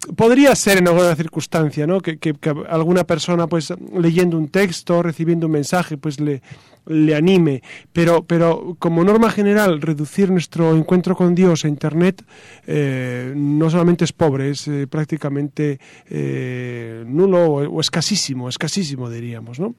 [0.07, 1.99] Eh, podría ser en alguna circunstancia, ¿no?
[2.01, 2.19] Que,
[2.69, 6.41] alguna persona, pues, leyendo un texto, recibiendo un mensaje, pues le,
[6.87, 7.61] le anime.
[7.93, 12.23] Pero, pero como norma general, reducir nuestro encuentro con Dios a Internet
[12.67, 15.79] eh, no solamente es pobre, es prácticamente
[17.05, 19.75] nulo o, o escasísimo, escasísimo diríamos, ¿no?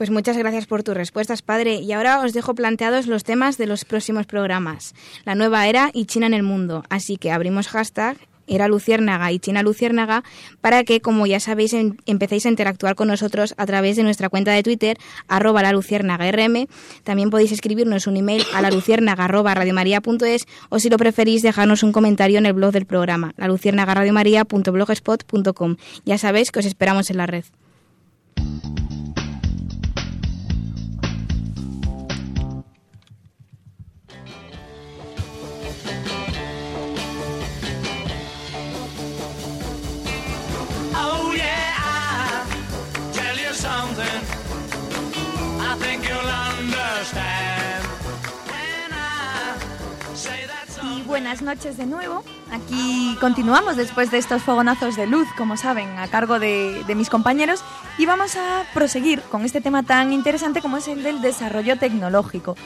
[0.00, 1.74] Pues muchas gracias por tus respuestas, padre.
[1.74, 4.94] Y ahora os dejo planteados los temas de los próximos programas.
[5.26, 6.84] La nueva era y China en el mundo.
[6.88, 8.16] Así que abrimos hashtag
[8.46, 10.24] era Luciérnaga y China Luciérnaga
[10.60, 14.28] para que, como ya sabéis, em, empecéis a interactuar con nosotros a través de nuestra
[14.28, 14.98] cuenta de Twitter,
[15.28, 16.66] arroba la rm.
[17.04, 21.82] También podéis escribirnos un email a la luciérnaga arroba radiomaria.es o si lo preferís dejarnos
[21.82, 23.94] un comentario en el blog del programa, la luciérnaga
[26.04, 27.44] Ya sabéis que os esperamos en la red.
[51.20, 52.24] Buenas noches de nuevo.
[52.50, 57.62] Aquí continuamos después de estos fogonazos de luz, como saben, a cargo de, mis compañeros.
[57.98, 62.56] Y vamos a proseguir con este tema tan interesante como es el del desarrollo tecnológico.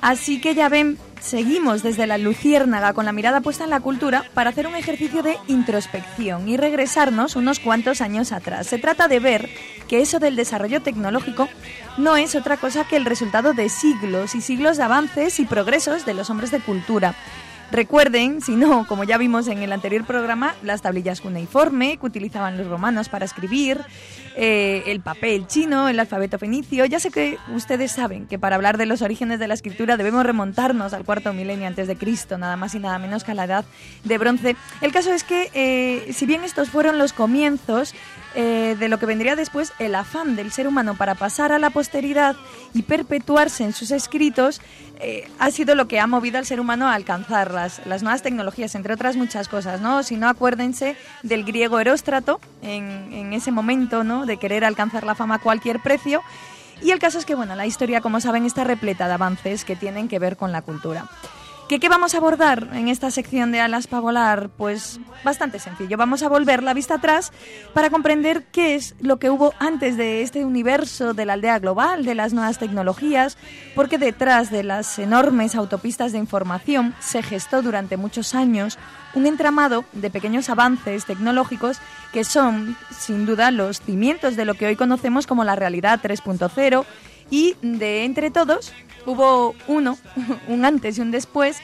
[0.00, 4.24] Así que ya ven, seguimos desde la luciérnaga con la mirada puesta en la cultura
[4.34, 8.66] para hacer un ejercicio de introspección y regresarnos unos cuantos años atrás.
[8.66, 9.48] Se trata de ver
[9.86, 11.48] que eso del desarrollo tecnológico
[11.98, 16.04] no es otra cosa que el resultado de siglos y siglos de avances y progresos
[16.04, 17.14] de los hombres de cultura
[17.72, 22.58] Recuerden, si no, como ya vimos en el anterior programa, las tablillas cuneiforme que utilizaban
[22.58, 23.80] los romanos para escribir,
[24.36, 26.84] eh, el papel chino, el alfabeto fenicio.
[26.84, 30.22] Ya sé que ustedes saben que para hablar de los orígenes de la escritura debemos
[30.26, 33.44] remontarnos al cuarto milenio antes de Cristo, nada más y nada menos que a la
[33.44, 33.64] edad
[34.04, 34.54] de bronce.
[34.82, 37.94] El caso es que, eh, si bien estos fueron los comienzos,
[38.34, 41.70] eh, de lo que vendría después, el afán del ser humano para pasar a la
[41.70, 42.36] posteridad
[42.74, 44.60] y perpetuarse en sus escritos
[45.00, 48.22] eh, ha sido lo que ha movido al ser humano a alcanzar las, las nuevas
[48.22, 50.02] tecnologías, entre otras muchas cosas, ¿no?
[50.02, 54.26] Si no, acuérdense del griego Eróstrato en, en ese momento, ¿no?
[54.26, 56.22] De querer alcanzar la fama a cualquier precio.
[56.82, 59.76] Y el caso es que, bueno, la historia, como saben, está repleta de avances que
[59.76, 61.06] tienen que ver con la cultura.
[61.72, 64.50] ¿Qué, ¿Qué, vamos a abordar en esta sección de Alas para volar?
[64.58, 65.96] Pues bastante sencillo.
[65.96, 67.32] Vamos a volver la vista atrás
[67.72, 72.04] para comprender qué es lo que hubo antes de este universo de la aldea global,
[72.04, 73.38] de las nuevas tecnologías,
[73.74, 78.78] porque detrás de las enormes autopistas de información se gestó durante muchos años
[79.14, 81.78] un entramado de pequeños avances tecnológicos
[82.12, 86.84] que son, sin duda, los cimientos de lo que hoy conocemos como la realidad 3.0
[87.32, 88.72] y de entre todos
[89.06, 89.98] hubo uno,
[90.48, 91.56] un antes y un después,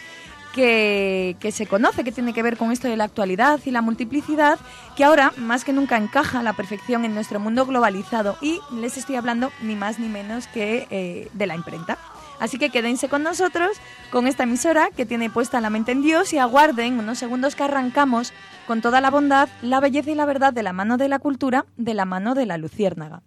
[0.55, 3.83] que, que, se conoce, que tiene que ver con esto de la actualidad y la
[3.83, 4.59] multiplicidad,
[4.97, 8.39] que ahora más que nunca encaja a la perfección en nuestro mundo globalizado.
[8.41, 11.99] Y les estoy hablando ni más ni menos que eh, de la imprenta.
[12.41, 13.77] Así que quédense con nosotros,
[14.11, 17.65] con esta emisora que tiene puesta la mente en Dios y aguarden unos segundos que
[17.65, 18.33] arrancamos
[18.67, 21.67] con toda la bondad, la belleza y la verdad de la mano de la cultura,
[21.77, 23.23] de la mano de la luciérnaga.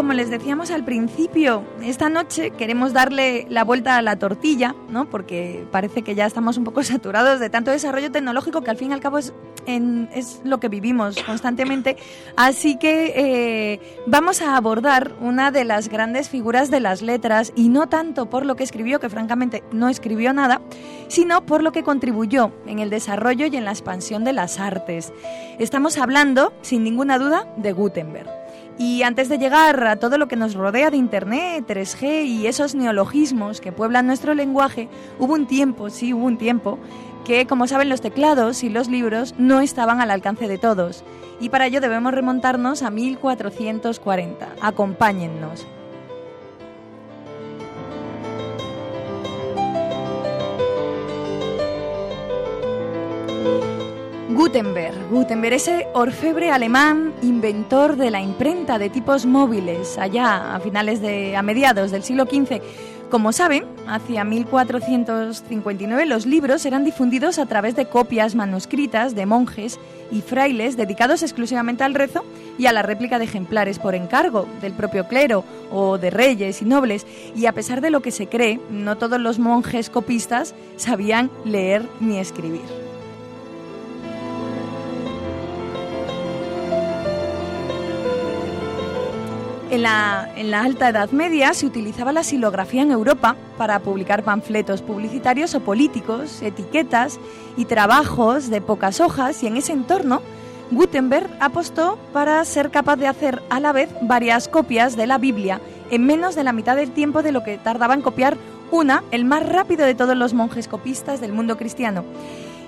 [0.00, 5.10] Como les decíamos al principio, esta noche queremos darle la vuelta a la tortilla, ¿no?
[5.10, 8.90] Porque parece que ya estamos un poco saturados de tanto desarrollo tecnológico que al fin
[8.90, 9.34] y al cabo es,
[9.66, 11.96] es lo que vivimos constantemente.
[12.36, 17.68] Así que eh, vamos a abordar una de las grandes figuras de las letras y
[17.68, 20.60] no tanto por lo que escribió, que francamente no escribió nada,
[21.08, 25.12] sino por lo que contribuyó en el desarrollo y en la expansión de las artes.
[25.58, 28.40] Estamos hablando, sin ninguna duda, de Gutenberg.
[28.78, 32.74] Y antes de llegar a todo lo que nos rodea de Internet, 3G y esos
[32.74, 34.88] neologismos que pueblan nuestro lenguaje,
[35.18, 36.78] hubo un tiempo, sí, hubo un tiempo,
[37.24, 41.04] que como saben los teclados y los libros no estaban al alcance de todos.
[41.40, 44.48] Y para ello debemos remontarnos a 1440.
[44.60, 45.66] Acompáñennos.
[54.40, 54.94] Gutenberg.
[55.10, 61.36] Gutenberg, ese orfebre alemán, inventor de la imprenta de tipos móviles, allá a finales de,
[61.36, 62.62] a mediados del siglo XV.
[63.10, 69.80] Como saben, hacia 1459 los libros eran difundidos a través de copias manuscritas de monjes
[70.12, 72.24] y frailes dedicados exclusivamente al rezo
[72.56, 76.66] y a la réplica de ejemplares por encargo del propio clero o de reyes y
[76.66, 77.04] nobles.
[77.34, 81.82] Y a pesar de lo que se cree, no todos los monjes copistas sabían leer
[81.98, 82.89] ni escribir.
[89.70, 94.24] En la, en la, Alta Edad Media se utilizaba la silografía en Europa para publicar
[94.24, 97.20] panfletos publicitarios o políticos, etiquetas
[97.56, 100.22] y trabajos de pocas hojas y en ese entorno
[100.72, 105.60] Gutenberg apostó para ser capaz de hacer a la vez varias copias de la Biblia
[105.92, 108.36] en menos de la mitad del tiempo de lo que tardaba en copiar
[108.72, 112.04] una, el más rápido de todos los monjes copistas del mundo cristiano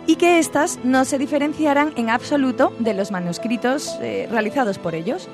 [0.06, 5.28] y que éstas no se diferenciaran en absoluto de los manuscritos eh, realizados por ellos.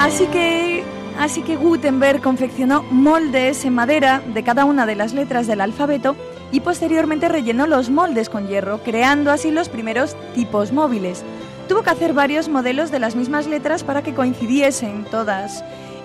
[0.00, 0.82] Así que,
[1.18, 6.16] así que Gutenberg confeccionó moldes en madera de cada una de las letras del alfabeto
[6.50, 11.22] y posteriormente rellenó los moldes con hierro, creando así los primeros tipos móviles.
[11.68, 15.62] Tuvo que hacer varios modelos de las mismas letras para que coincidiesen todas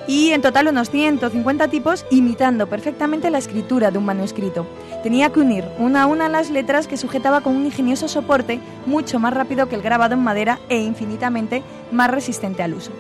[0.10, 4.68] y en total unos 150 tipos imitando perfectamente la escritura de un manuscrito.
[5.04, 9.20] Tenía que unir una a una las letras que sujetaba con un ingenioso soporte mucho
[9.20, 12.92] más rápido que el grabado en madera e infinitamente más resistente al uso.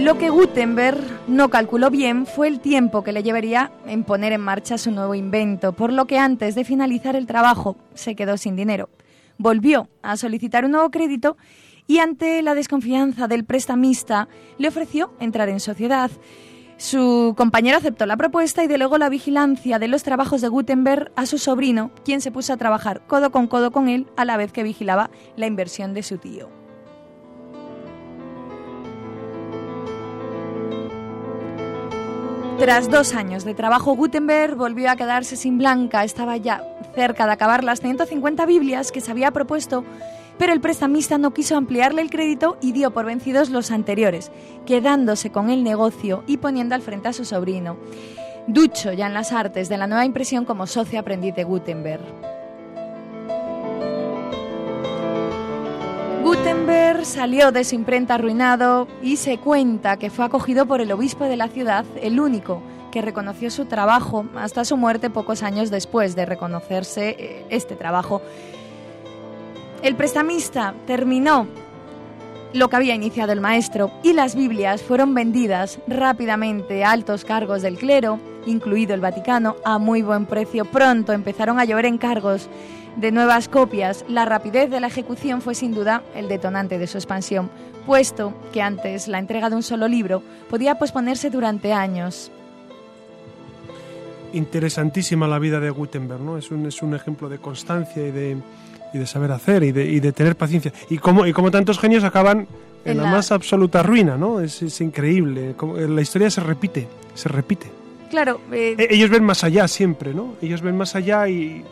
[0.00, 0.98] Lo que Gutenberg
[1.28, 5.14] no calculó bien fue el tiempo que le llevaría en poner en marcha su nuevo
[5.14, 8.88] invento, por lo que antes de finalizar el trabajo se quedó sin dinero.
[9.36, 11.36] Volvió a solicitar un nuevo crédito
[11.86, 14.26] y ante la desconfianza del prestamista
[14.56, 16.10] le ofreció entrar en sociedad.
[16.78, 21.26] Su compañero aceptó la propuesta y delegó la vigilancia de los trabajos de Gutenberg a
[21.26, 24.50] su sobrino, quien se puso a trabajar codo con codo con él a la vez
[24.50, 26.59] que vigilaba la inversión de su tío.
[32.60, 36.04] Tras dos años de trabajo, Gutenberg volvió a quedarse sin blanca.
[36.04, 36.62] Estaba ya
[36.94, 39.82] cerca de acabar las 150 Biblias que se había propuesto,
[40.36, 44.30] pero el prestamista no quiso ampliarle el crédito y dio por vencidos los anteriores,
[44.66, 47.78] quedándose con el negocio y poniendo al frente a su sobrino,
[48.46, 52.39] ducho ya en las artes de la nueva impresión como socio aprendiz de Gutenberg.
[56.60, 61.24] Gutenberg salió de su imprenta arruinado y se cuenta que fue acogido por el obispo
[61.24, 62.60] de la ciudad, el único
[62.92, 68.20] que reconoció su trabajo hasta su muerte pocos años después de reconocerse eh, este trabajo.
[69.82, 71.46] El prestamista terminó
[72.52, 77.62] lo que había iniciado el maestro y las Biblias fueron vendidas rápidamente a altos cargos
[77.62, 80.66] del clero, incluido el Vaticano, a muy buen precio.
[80.66, 82.50] Pronto empezaron a llover encargos
[82.96, 86.98] de nuevas copias, la rapidez de la ejecución fue sin duda el detonante de su
[86.98, 87.50] expansión,
[87.86, 92.30] puesto que antes la entrega de un solo libro podía posponerse durante años.
[94.32, 96.36] Interesantísima la vida de Gutenberg, ¿no?
[96.38, 98.36] Es un, es un ejemplo de constancia y de,
[98.94, 100.72] y de saber hacer y de, y de tener paciencia.
[100.88, 102.46] Y como, y como tantos genios acaban
[102.84, 104.40] en, En la, la- más absoluta ruina, ¿no?
[104.40, 105.54] Es, es increíble.
[105.56, 107.66] Como- la historia se repite, se repite.
[108.08, 110.34] Claro, eh, E- Ellos ven más allá siempre, ¿no?
[110.40, 111.64] Ellos ven más allá y,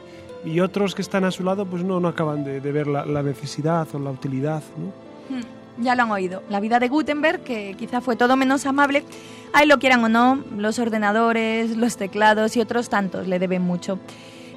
[0.44, 3.04] y otros que están a su lado pues no, no acaban de, de ver la,
[3.04, 5.36] la necesidad o la utilidad, ¿no?
[5.36, 6.42] Hmm, ya lo han oído.
[6.48, 9.04] La vida de Gutenberg, que quizá fue todo menos amable,
[9.52, 13.98] ahí lo quieran o no, los ordenadores, los teclados y otros tantos le deben mucho.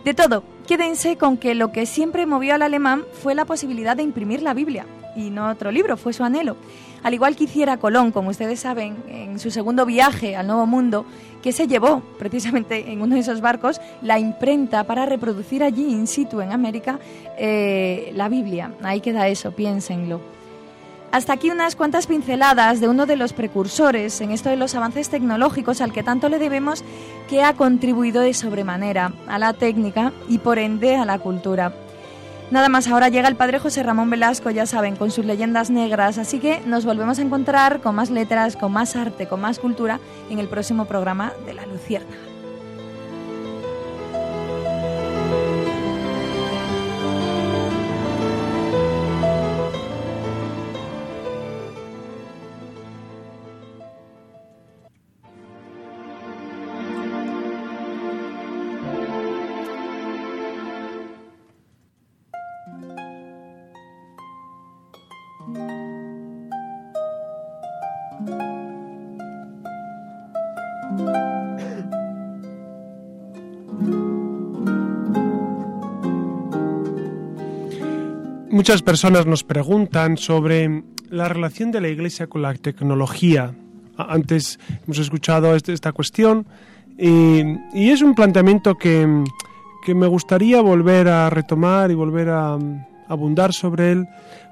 [0.03, 4.03] De todo, quédense con que lo que siempre movió al alemán fue la posibilidad de
[4.03, 4.85] imprimir la Biblia,
[5.15, 6.55] y no otro libro, fue su anhelo.
[7.03, 11.05] Al igual que hiciera Colón, como ustedes saben, en su segundo viaje al Nuevo Mundo,
[11.41, 16.05] que se llevó precisamente en uno de esos barcos la imprenta para reproducir allí in
[16.05, 16.99] situ en América
[17.37, 18.73] eh, la Biblia.
[18.83, 20.21] Ahí queda eso, piénsenlo.
[21.11, 25.09] Hasta aquí unas cuantas pinceladas de uno de los precursores en esto de los avances
[25.09, 26.85] tecnológicos al que tanto le debemos
[27.29, 31.73] que ha contribuido de sobremanera a la técnica y por ende a la cultura.
[32.51, 36.17] Nada más, ahora llega el padre José Ramón Velasco, ya saben, con sus leyendas negras,
[36.17, 40.01] así que nos volvemos a encontrar con más letras, con más arte, con más cultura
[40.29, 42.30] en el próximo programa de La Lucierna.
[78.61, 83.55] Muchas personas nos preguntan sobre la relación de la Iglesia con la tecnología.
[83.97, 86.45] Antes hemos escuchado este- esta cuestión
[86.95, 89.23] y, es un planteamiento que,
[89.83, 92.59] que me gustaría volver a retomar y volver a
[93.07, 94.07] abundar sobre él,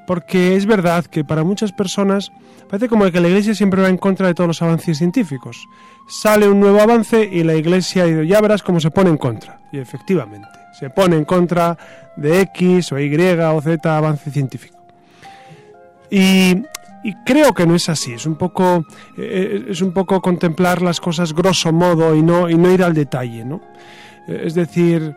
[0.07, 2.32] porque es verdad que para muchas personas
[2.68, 5.68] parece como que la Iglesia siempre va en contra de todos los avances científicos.
[6.10, 9.60] Sale un nuevo avance y la Iglesia y ya verás cómo se pone en contra.
[9.72, 10.47] Y efectivamente,
[10.78, 11.78] se pone en contra
[12.16, 14.78] de X o Y o Z avance científico.
[16.10, 16.64] Y,
[17.03, 18.84] y creo que no es así, es un poco
[19.18, 22.95] eh, es un poco contemplar las cosas grosso modo y no y no ir al
[22.95, 23.62] detalle, ¿no?
[24.28, 25.16] Eh, Es decir,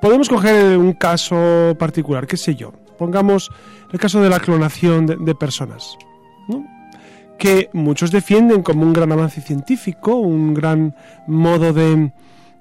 [0.00, 2.72] podemos coger un caso particular, qué sé yo.
[2.98, 3.50] Pongamos
[3.92, 5.96] el caso de la clonación de, de personas,
[6.48, 6.64] ¿no?
[7.38, 10.94] Que muchos defienden como un gran avance científico, un gran
[11.26, 12.12] modo de,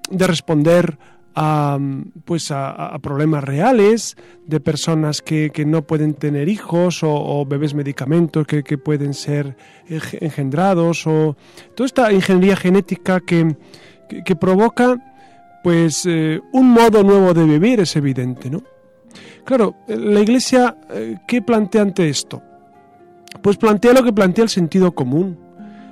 [0.09, 0.97] de responder
[1.39, 1.77] a,
[2.25, 4.15] pues a, problemas reales
[4.45, 9.13] de personas que, que no pueden tener hijos o, o bebés medicamentos que, que pueden
[9.13, 9.55] ser
[9.87, 11.35] enge- engendrados o
[11.75, 13.55] toda esta ingeniería genética que,
[14.25, 14.97] que, provoca
[15.63, 18.63] pues eh, un modo nuevo de vivir es evidente, ¿no?
[19.43, 22.41] Claro, la Iglesia, eh, ¿qué plantea ante esto?
[23.41, 25.37] Pues plantea lo que plantea el sentido común.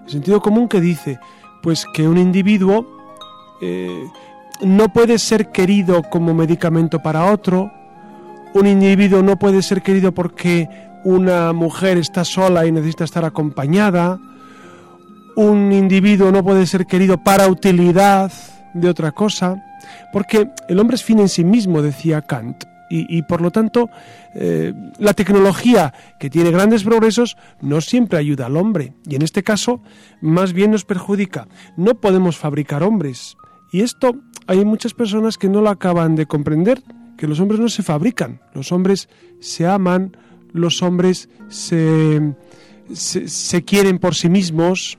[0.06, 1.20] El sentido común que dice,
[1.64, 2.86] pues que un individuo
[3.62, 4.04] eh,
[4.62, 7.72] no puede ser querido como medicamento para otro,
[8.54, 10.70] un individuo no puede ser querido porque
[11.04, 14.20] una mujer está sola y necesita estar acompañada,
[15.36, 18.32] un individuo no puede ser querido para utilidad
[18.74, 19.64] de otra cosa,
[20.14, 22.64] porque el hombre es fin en sí mismo, decía Kant.
[22.90, 23.90] Y, por lo tanto,
[24.36, 28.94] eh, la tecnología que tiene grandes progresos no siempre ayuda al hombre.
[29.08, 29.82] Y en este caso,
[30.22, 31.48] más bien nos perjudica.
[31.78, 33.38] No podemos fabricar hombres.
[33.72, 34.16] Y esto
[34.48, 36.84] hay muchas personas que no lo acaban de comprender,
[37.18, 39.10] que los hombres no se fabrican, los hombres
[39.40, 40.16] se aman,
[40.54, 42.34] los hombres se,
[42.94, 44.98] se, se quieren por sí mismos.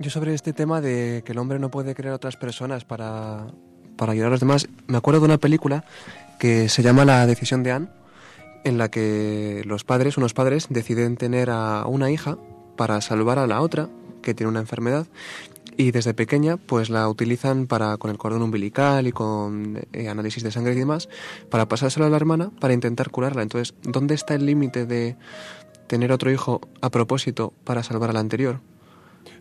[0.00, 3.46] Yo sobre este tema de que el hombre no puede crear otras personas para,
[3.96, 5.84] para ayudar a los demás, me acuerdo de una película
[6.38, 7.88] que se llama La decisión de Anne,
[8.64, 12.38] en la que los padres, unos padres, deciden tener a una hija
[12.76, 13.88] para salvar a la otra
[14.22, 15.06] que tiene una enfermedad
[15.76, 20.42] y desde pequeña pues la utilizan para con el cordón umbilical y con eh, análisis
[20.42, 21.08] de sangre y demás
[21.50, 23.42] para pasárselo a la hermana para intentar curarla.
[23.42, 25.16] Entonces, ¿dónde está el límite de
[25.88, 28.60] tener otro hijo a propósito para salvar al anterior?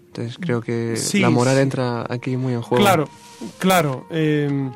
[0.08, 1.62] Entonces creo que Sí, la moral sí.
[1.62, 2.84] entra aquí muy en juego.
[2.84, 3.10] Claro,
[3.60, 4.06] claro.
[4.12, 4.70] eh,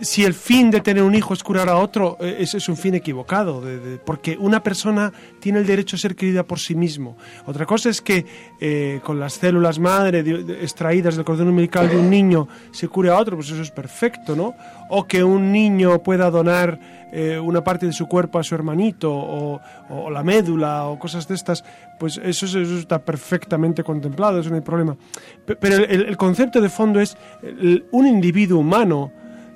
[0.00, 2.76] si el fin de tener un hijo es curar a otro, eh, ese es un
[2.76, 6.74] fin equivocado, de- de- porque una persona tiene el derecho a ser querida por sí
[6.74, 7.16] mismo.
[7.46, 8.26] Otra cosa es que
[8.60, 10.20] eh, con las células madre
[10.62, 14.36] extraídas del cordón umbilical de un niño se cure a otro, pues eso es perfecto,
[14.36, 14.54] ¿no?
[14.90, 19.10] O que un niño pueda donar eh, una parte de su cuerpo a su hermanito,
[19.10, 19.60] o,
[20.10, 21.64] la médula, o cosas de estas,
[21.98, 24.94] pues eso, es- eso está perfectamente contemplado, eso no hay problema.
[25.46, 29.10] Pe- Pero el, el concepto de fondo es el- un individuo humano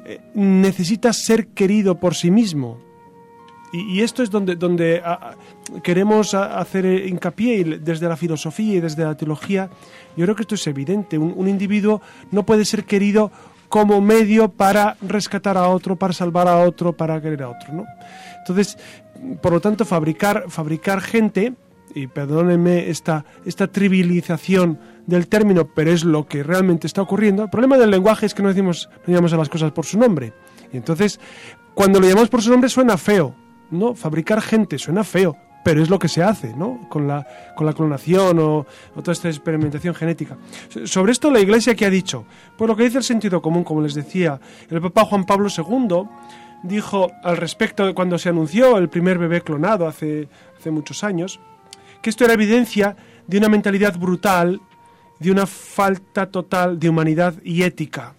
[0.05, 2.79] eh, necesita ser querido por sí mismo.
[3.73, 5.03] Y, esto es donde, donde
[5.83, 9.71] queremos hacer hincapié desde la filosofía y desde la teología.
[10.15, 11.17] Yo creo que esto es evidente.
[11.17, 13.33] Un, un individuo no puede ser querido
[13.71, 17.73] como medio para rescatar a otro, para salvar a otro, para querer a otro.
[17.73, 17.87] ¿no?
[18.41, 18.77] Entonces,
[19.41, 21.55] por lo tanto, fabricar, fabricar gente,
[21.95, 27.43] y perdónenme esta, esta trivialización del término, pero es lo que realmente está ocurriendo.
[27.45, 29.99] El problema del lenguaje es que no decimos, no llamamos a las cosas por su
[29.99, 30.33] nombre.
[30.73, 31.21] Y entonces,
[31.75, 33.35] cuando lo llamamos por su nombre suena feo,
[33.71, 33.95] ¿no?
[33.95, 36.87] Fabricar gente suena feo, pero es lo que se hace, ¿no?
[36.89, 37.27] Con la,
[37.57, 38.59] con la clonación o,
[38.95, 40.37] o toda esta experimentación genética.
[40.69, 42.25] So- Sobre esto la Iglesia que ha dicho,
[42.57, 44.41] pues lo que dice el sentido común, como les decía,
[44.71, 46.09] el Papa Juan Pablo II
[46.65, 50.29] dijo al respecto de cuando se anunció el primer bebé clonado hace,
[50.59, 51.41] hace muchos años,
[52.03, 52.97] que esto era evidencia
[53.27, 54.61] de una mentalidad brutal,
[55.19, 58.15] de una falta total de humanidad y ética.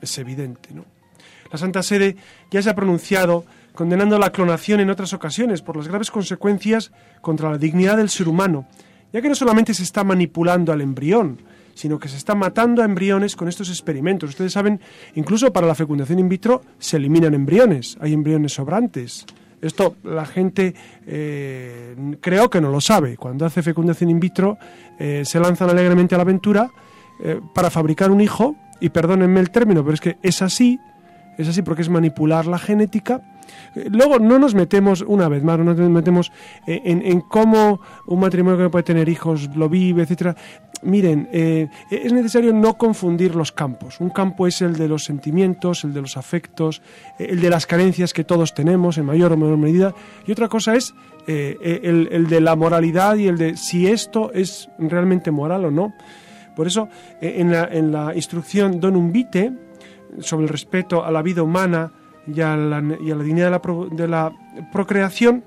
[0.00, 0.84] Es evidente, ¿no?
[1.52, 2.16] La Santa Sede
[2.50, 7.50] ya se ha pronunciado condenando la clonación en otras ocasiones por las graves consecuencias contra
[7.50, 8.66] la dignidad del ser humano,
[9.12, 11.42] ya que no solamente se está manipulando al embrión,
[11.74, 14.30] sino que se está matando a embriones con estos experimentos.
[14.30, 14.80] Ustedes saben,
[15.14, 19.26] incluso para la fecundación in vitro se eliminan embriones, hay embriones sobrantes.
[19.60, 20.74] Esto la gente
[21.06, 23.16] eh, creo que no lo sabe.
[23.16, 24.58] Cuando hace fecundación in vitro
[24.98, 26.70] eh, se lanzan alegremente a la aventura
[27.22, 30.78] eh, para fabricar un hijo, y perdónenme el término, pero es que es así,
[31.38, 33.22] es así porque es manipular la genética.
[33.74, 36.32] Eh, Luego no nos metemos, una vez más, no nos metemos
[36.66, 40.36] eh, en, en cómo un matrimonio que puede tener hijos lo vive, etcétera.
[40.82, 44.00] Miren, eh, es necesario no confundir los campos.
[44.00, 46.82] Un campo es el de los sentimientos, el de los afectos,
[47.18, 49.94] el de las carencias que todos tenemos en mayor o menor medida.
[50.26, 50.94] Y otra cosa es
[51.26, 55.94] el, el de la moralidad y el de si esto es realmente moral o no.
[56.54, 56.88] Por eso,
[57.20, 59.52] en, la, en la instrucción Donum Vitae,
[60.20, 61.92] sobre el respeto a la vida humana
[62.26, 64.32] y a la, y a la dignidad de la, pro- de la
[64.72, 65.44] procreación,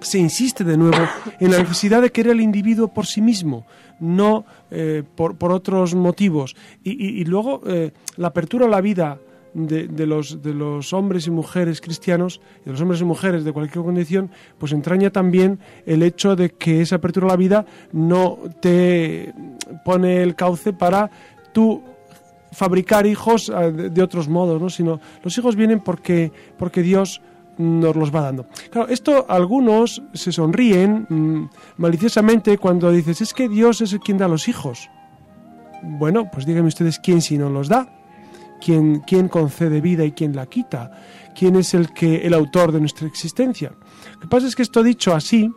[0.00, 0.98] se insiste de nuevo
[1.40, 3.64] en la necesidad de querer al individuo por sí mismo,
[3.98, 6.54] no eh, por, por otros motivos.
[6.84, 9.18] Y, y- luego eh, la apertura a la vida
[9.54, 13.52] de, de los, de los hombres y mujeres cristianos, de los hombres y mujeres de
[13.54, 18.38] cualquier condición, pues entraña también el hecho de que esa apertura a la vida no
[18.60, 19.32] te
[19.82, 21.10] pone el cauce para
[21.54, 21.82] tú
[22.56, 24.70] fabricar hijos eh, de, otros modos, ¿no?
[24.70, 27.20] sino los hijos vienen porque, porque Dios
[27.58, 28.46] nos los va dando.
[28.70, 34.16] Claro, esto algunos se sonríen mm, maliciosamente cuando dices, es que Dios es el quien
[34.16, 34.88] da los hijos.
[35.82, 37.88] Bueno, pues díganme ustedes quién si no los da,
[38.64, 40.90] quién, quién concede vida y quién la quita,
[41.38, 43.72] quién es el que el autor de nuestra existencia.
[44.14, 45.52] Lo que pasa es que esto dicho así,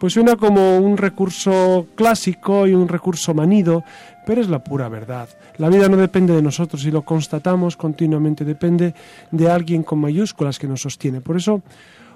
[0.00, 3.84] pues suena como un recurso clásico y un recurso manido,
[4.26, 5.28] pero es la pura verdad.
[5.58, 8.94] La vida no depende de nosotros y lo constatamos continuamente, depende
[9.30, 11.20] de alguien con mayúsculas que nos sostiene.
[11.20, 11.60] Por eso,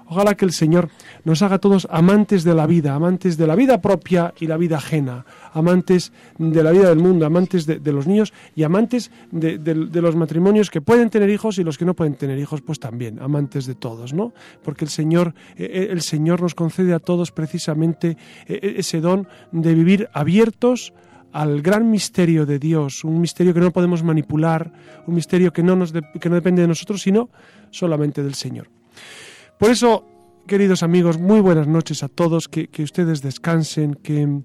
[0.07, 0.89] ojalá que el Señor
[1.23, 4.77] nos haga todos amantes de la vida, amantes de la vida propia y la vida
[4.77, 10.15] ajena, amantes de la vida del mundo, amantes de, los niños y amantes de, los
[10.15, 13.65] matrimonios que pueden tener hijos y los que no pueden tener hijos, pues también, amantes
[13.65, 14.33] de todos, ¿no?
[14.63, 19.27] Porque el Señor, eh, eh, el Señor nos concede a todos precisamente eh, ese don
[19.51, 20.93] de vivir abiertos
[21.31, 24.71] al gran misterio de Dios, un misterio que no podemos manipular,
[25.05, 27.29] un misterio que no depende de nosotros, sino
[27.71, 28.69] solamente del Señor.
[29.57, 30.05] Por eso,
[30.47, 34.41] queridos amigos, muy buenas noches a todos, que, que ustedes descansen, que,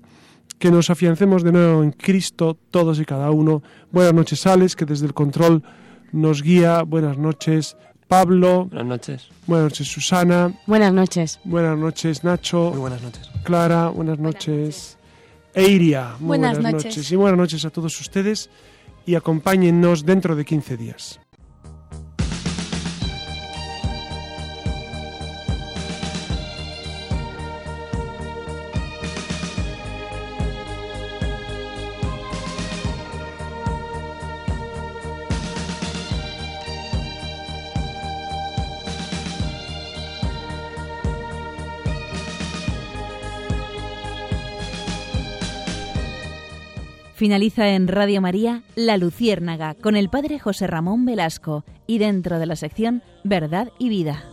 [0.58, 3.62] que nos afiancemos de nuevo en Cristo, todos y cada uno.
[3.90, 5.62] Buenas noches, Alex, que desde el control
[6.12, 6.82] nos guía.
[6.82, 7.76] Buenas noches,
[8.08, 8.66] Pablo.
[8.66, 9.28] Buenas noches.
[9.46, 10.54] Buenas noches, Susana.
[10.66, 11.40] Buenas noches.
[11.44, 12.70] Buenas noches, Nacho.
[12.70, 13.30] Muy buenas noches.
[13.42, 14.96] Clara, buenas noches.
[15.54, 16.14] e Iria.
[16.20, 16.96] Muy Buenas buenas, noches.
[16.96, 17.12] noches.
[17.12, 18.48] Y buenas noches a todos ustedes
[19.06, 21.20] y acompáñennos dentro de 15 días.
[47.20, 52.46] Finaliza en Radio María La Luciérnaga con el padre José Ramón Velasco y dentro de
[52.46, 54.24] la sección Verdad y Vida.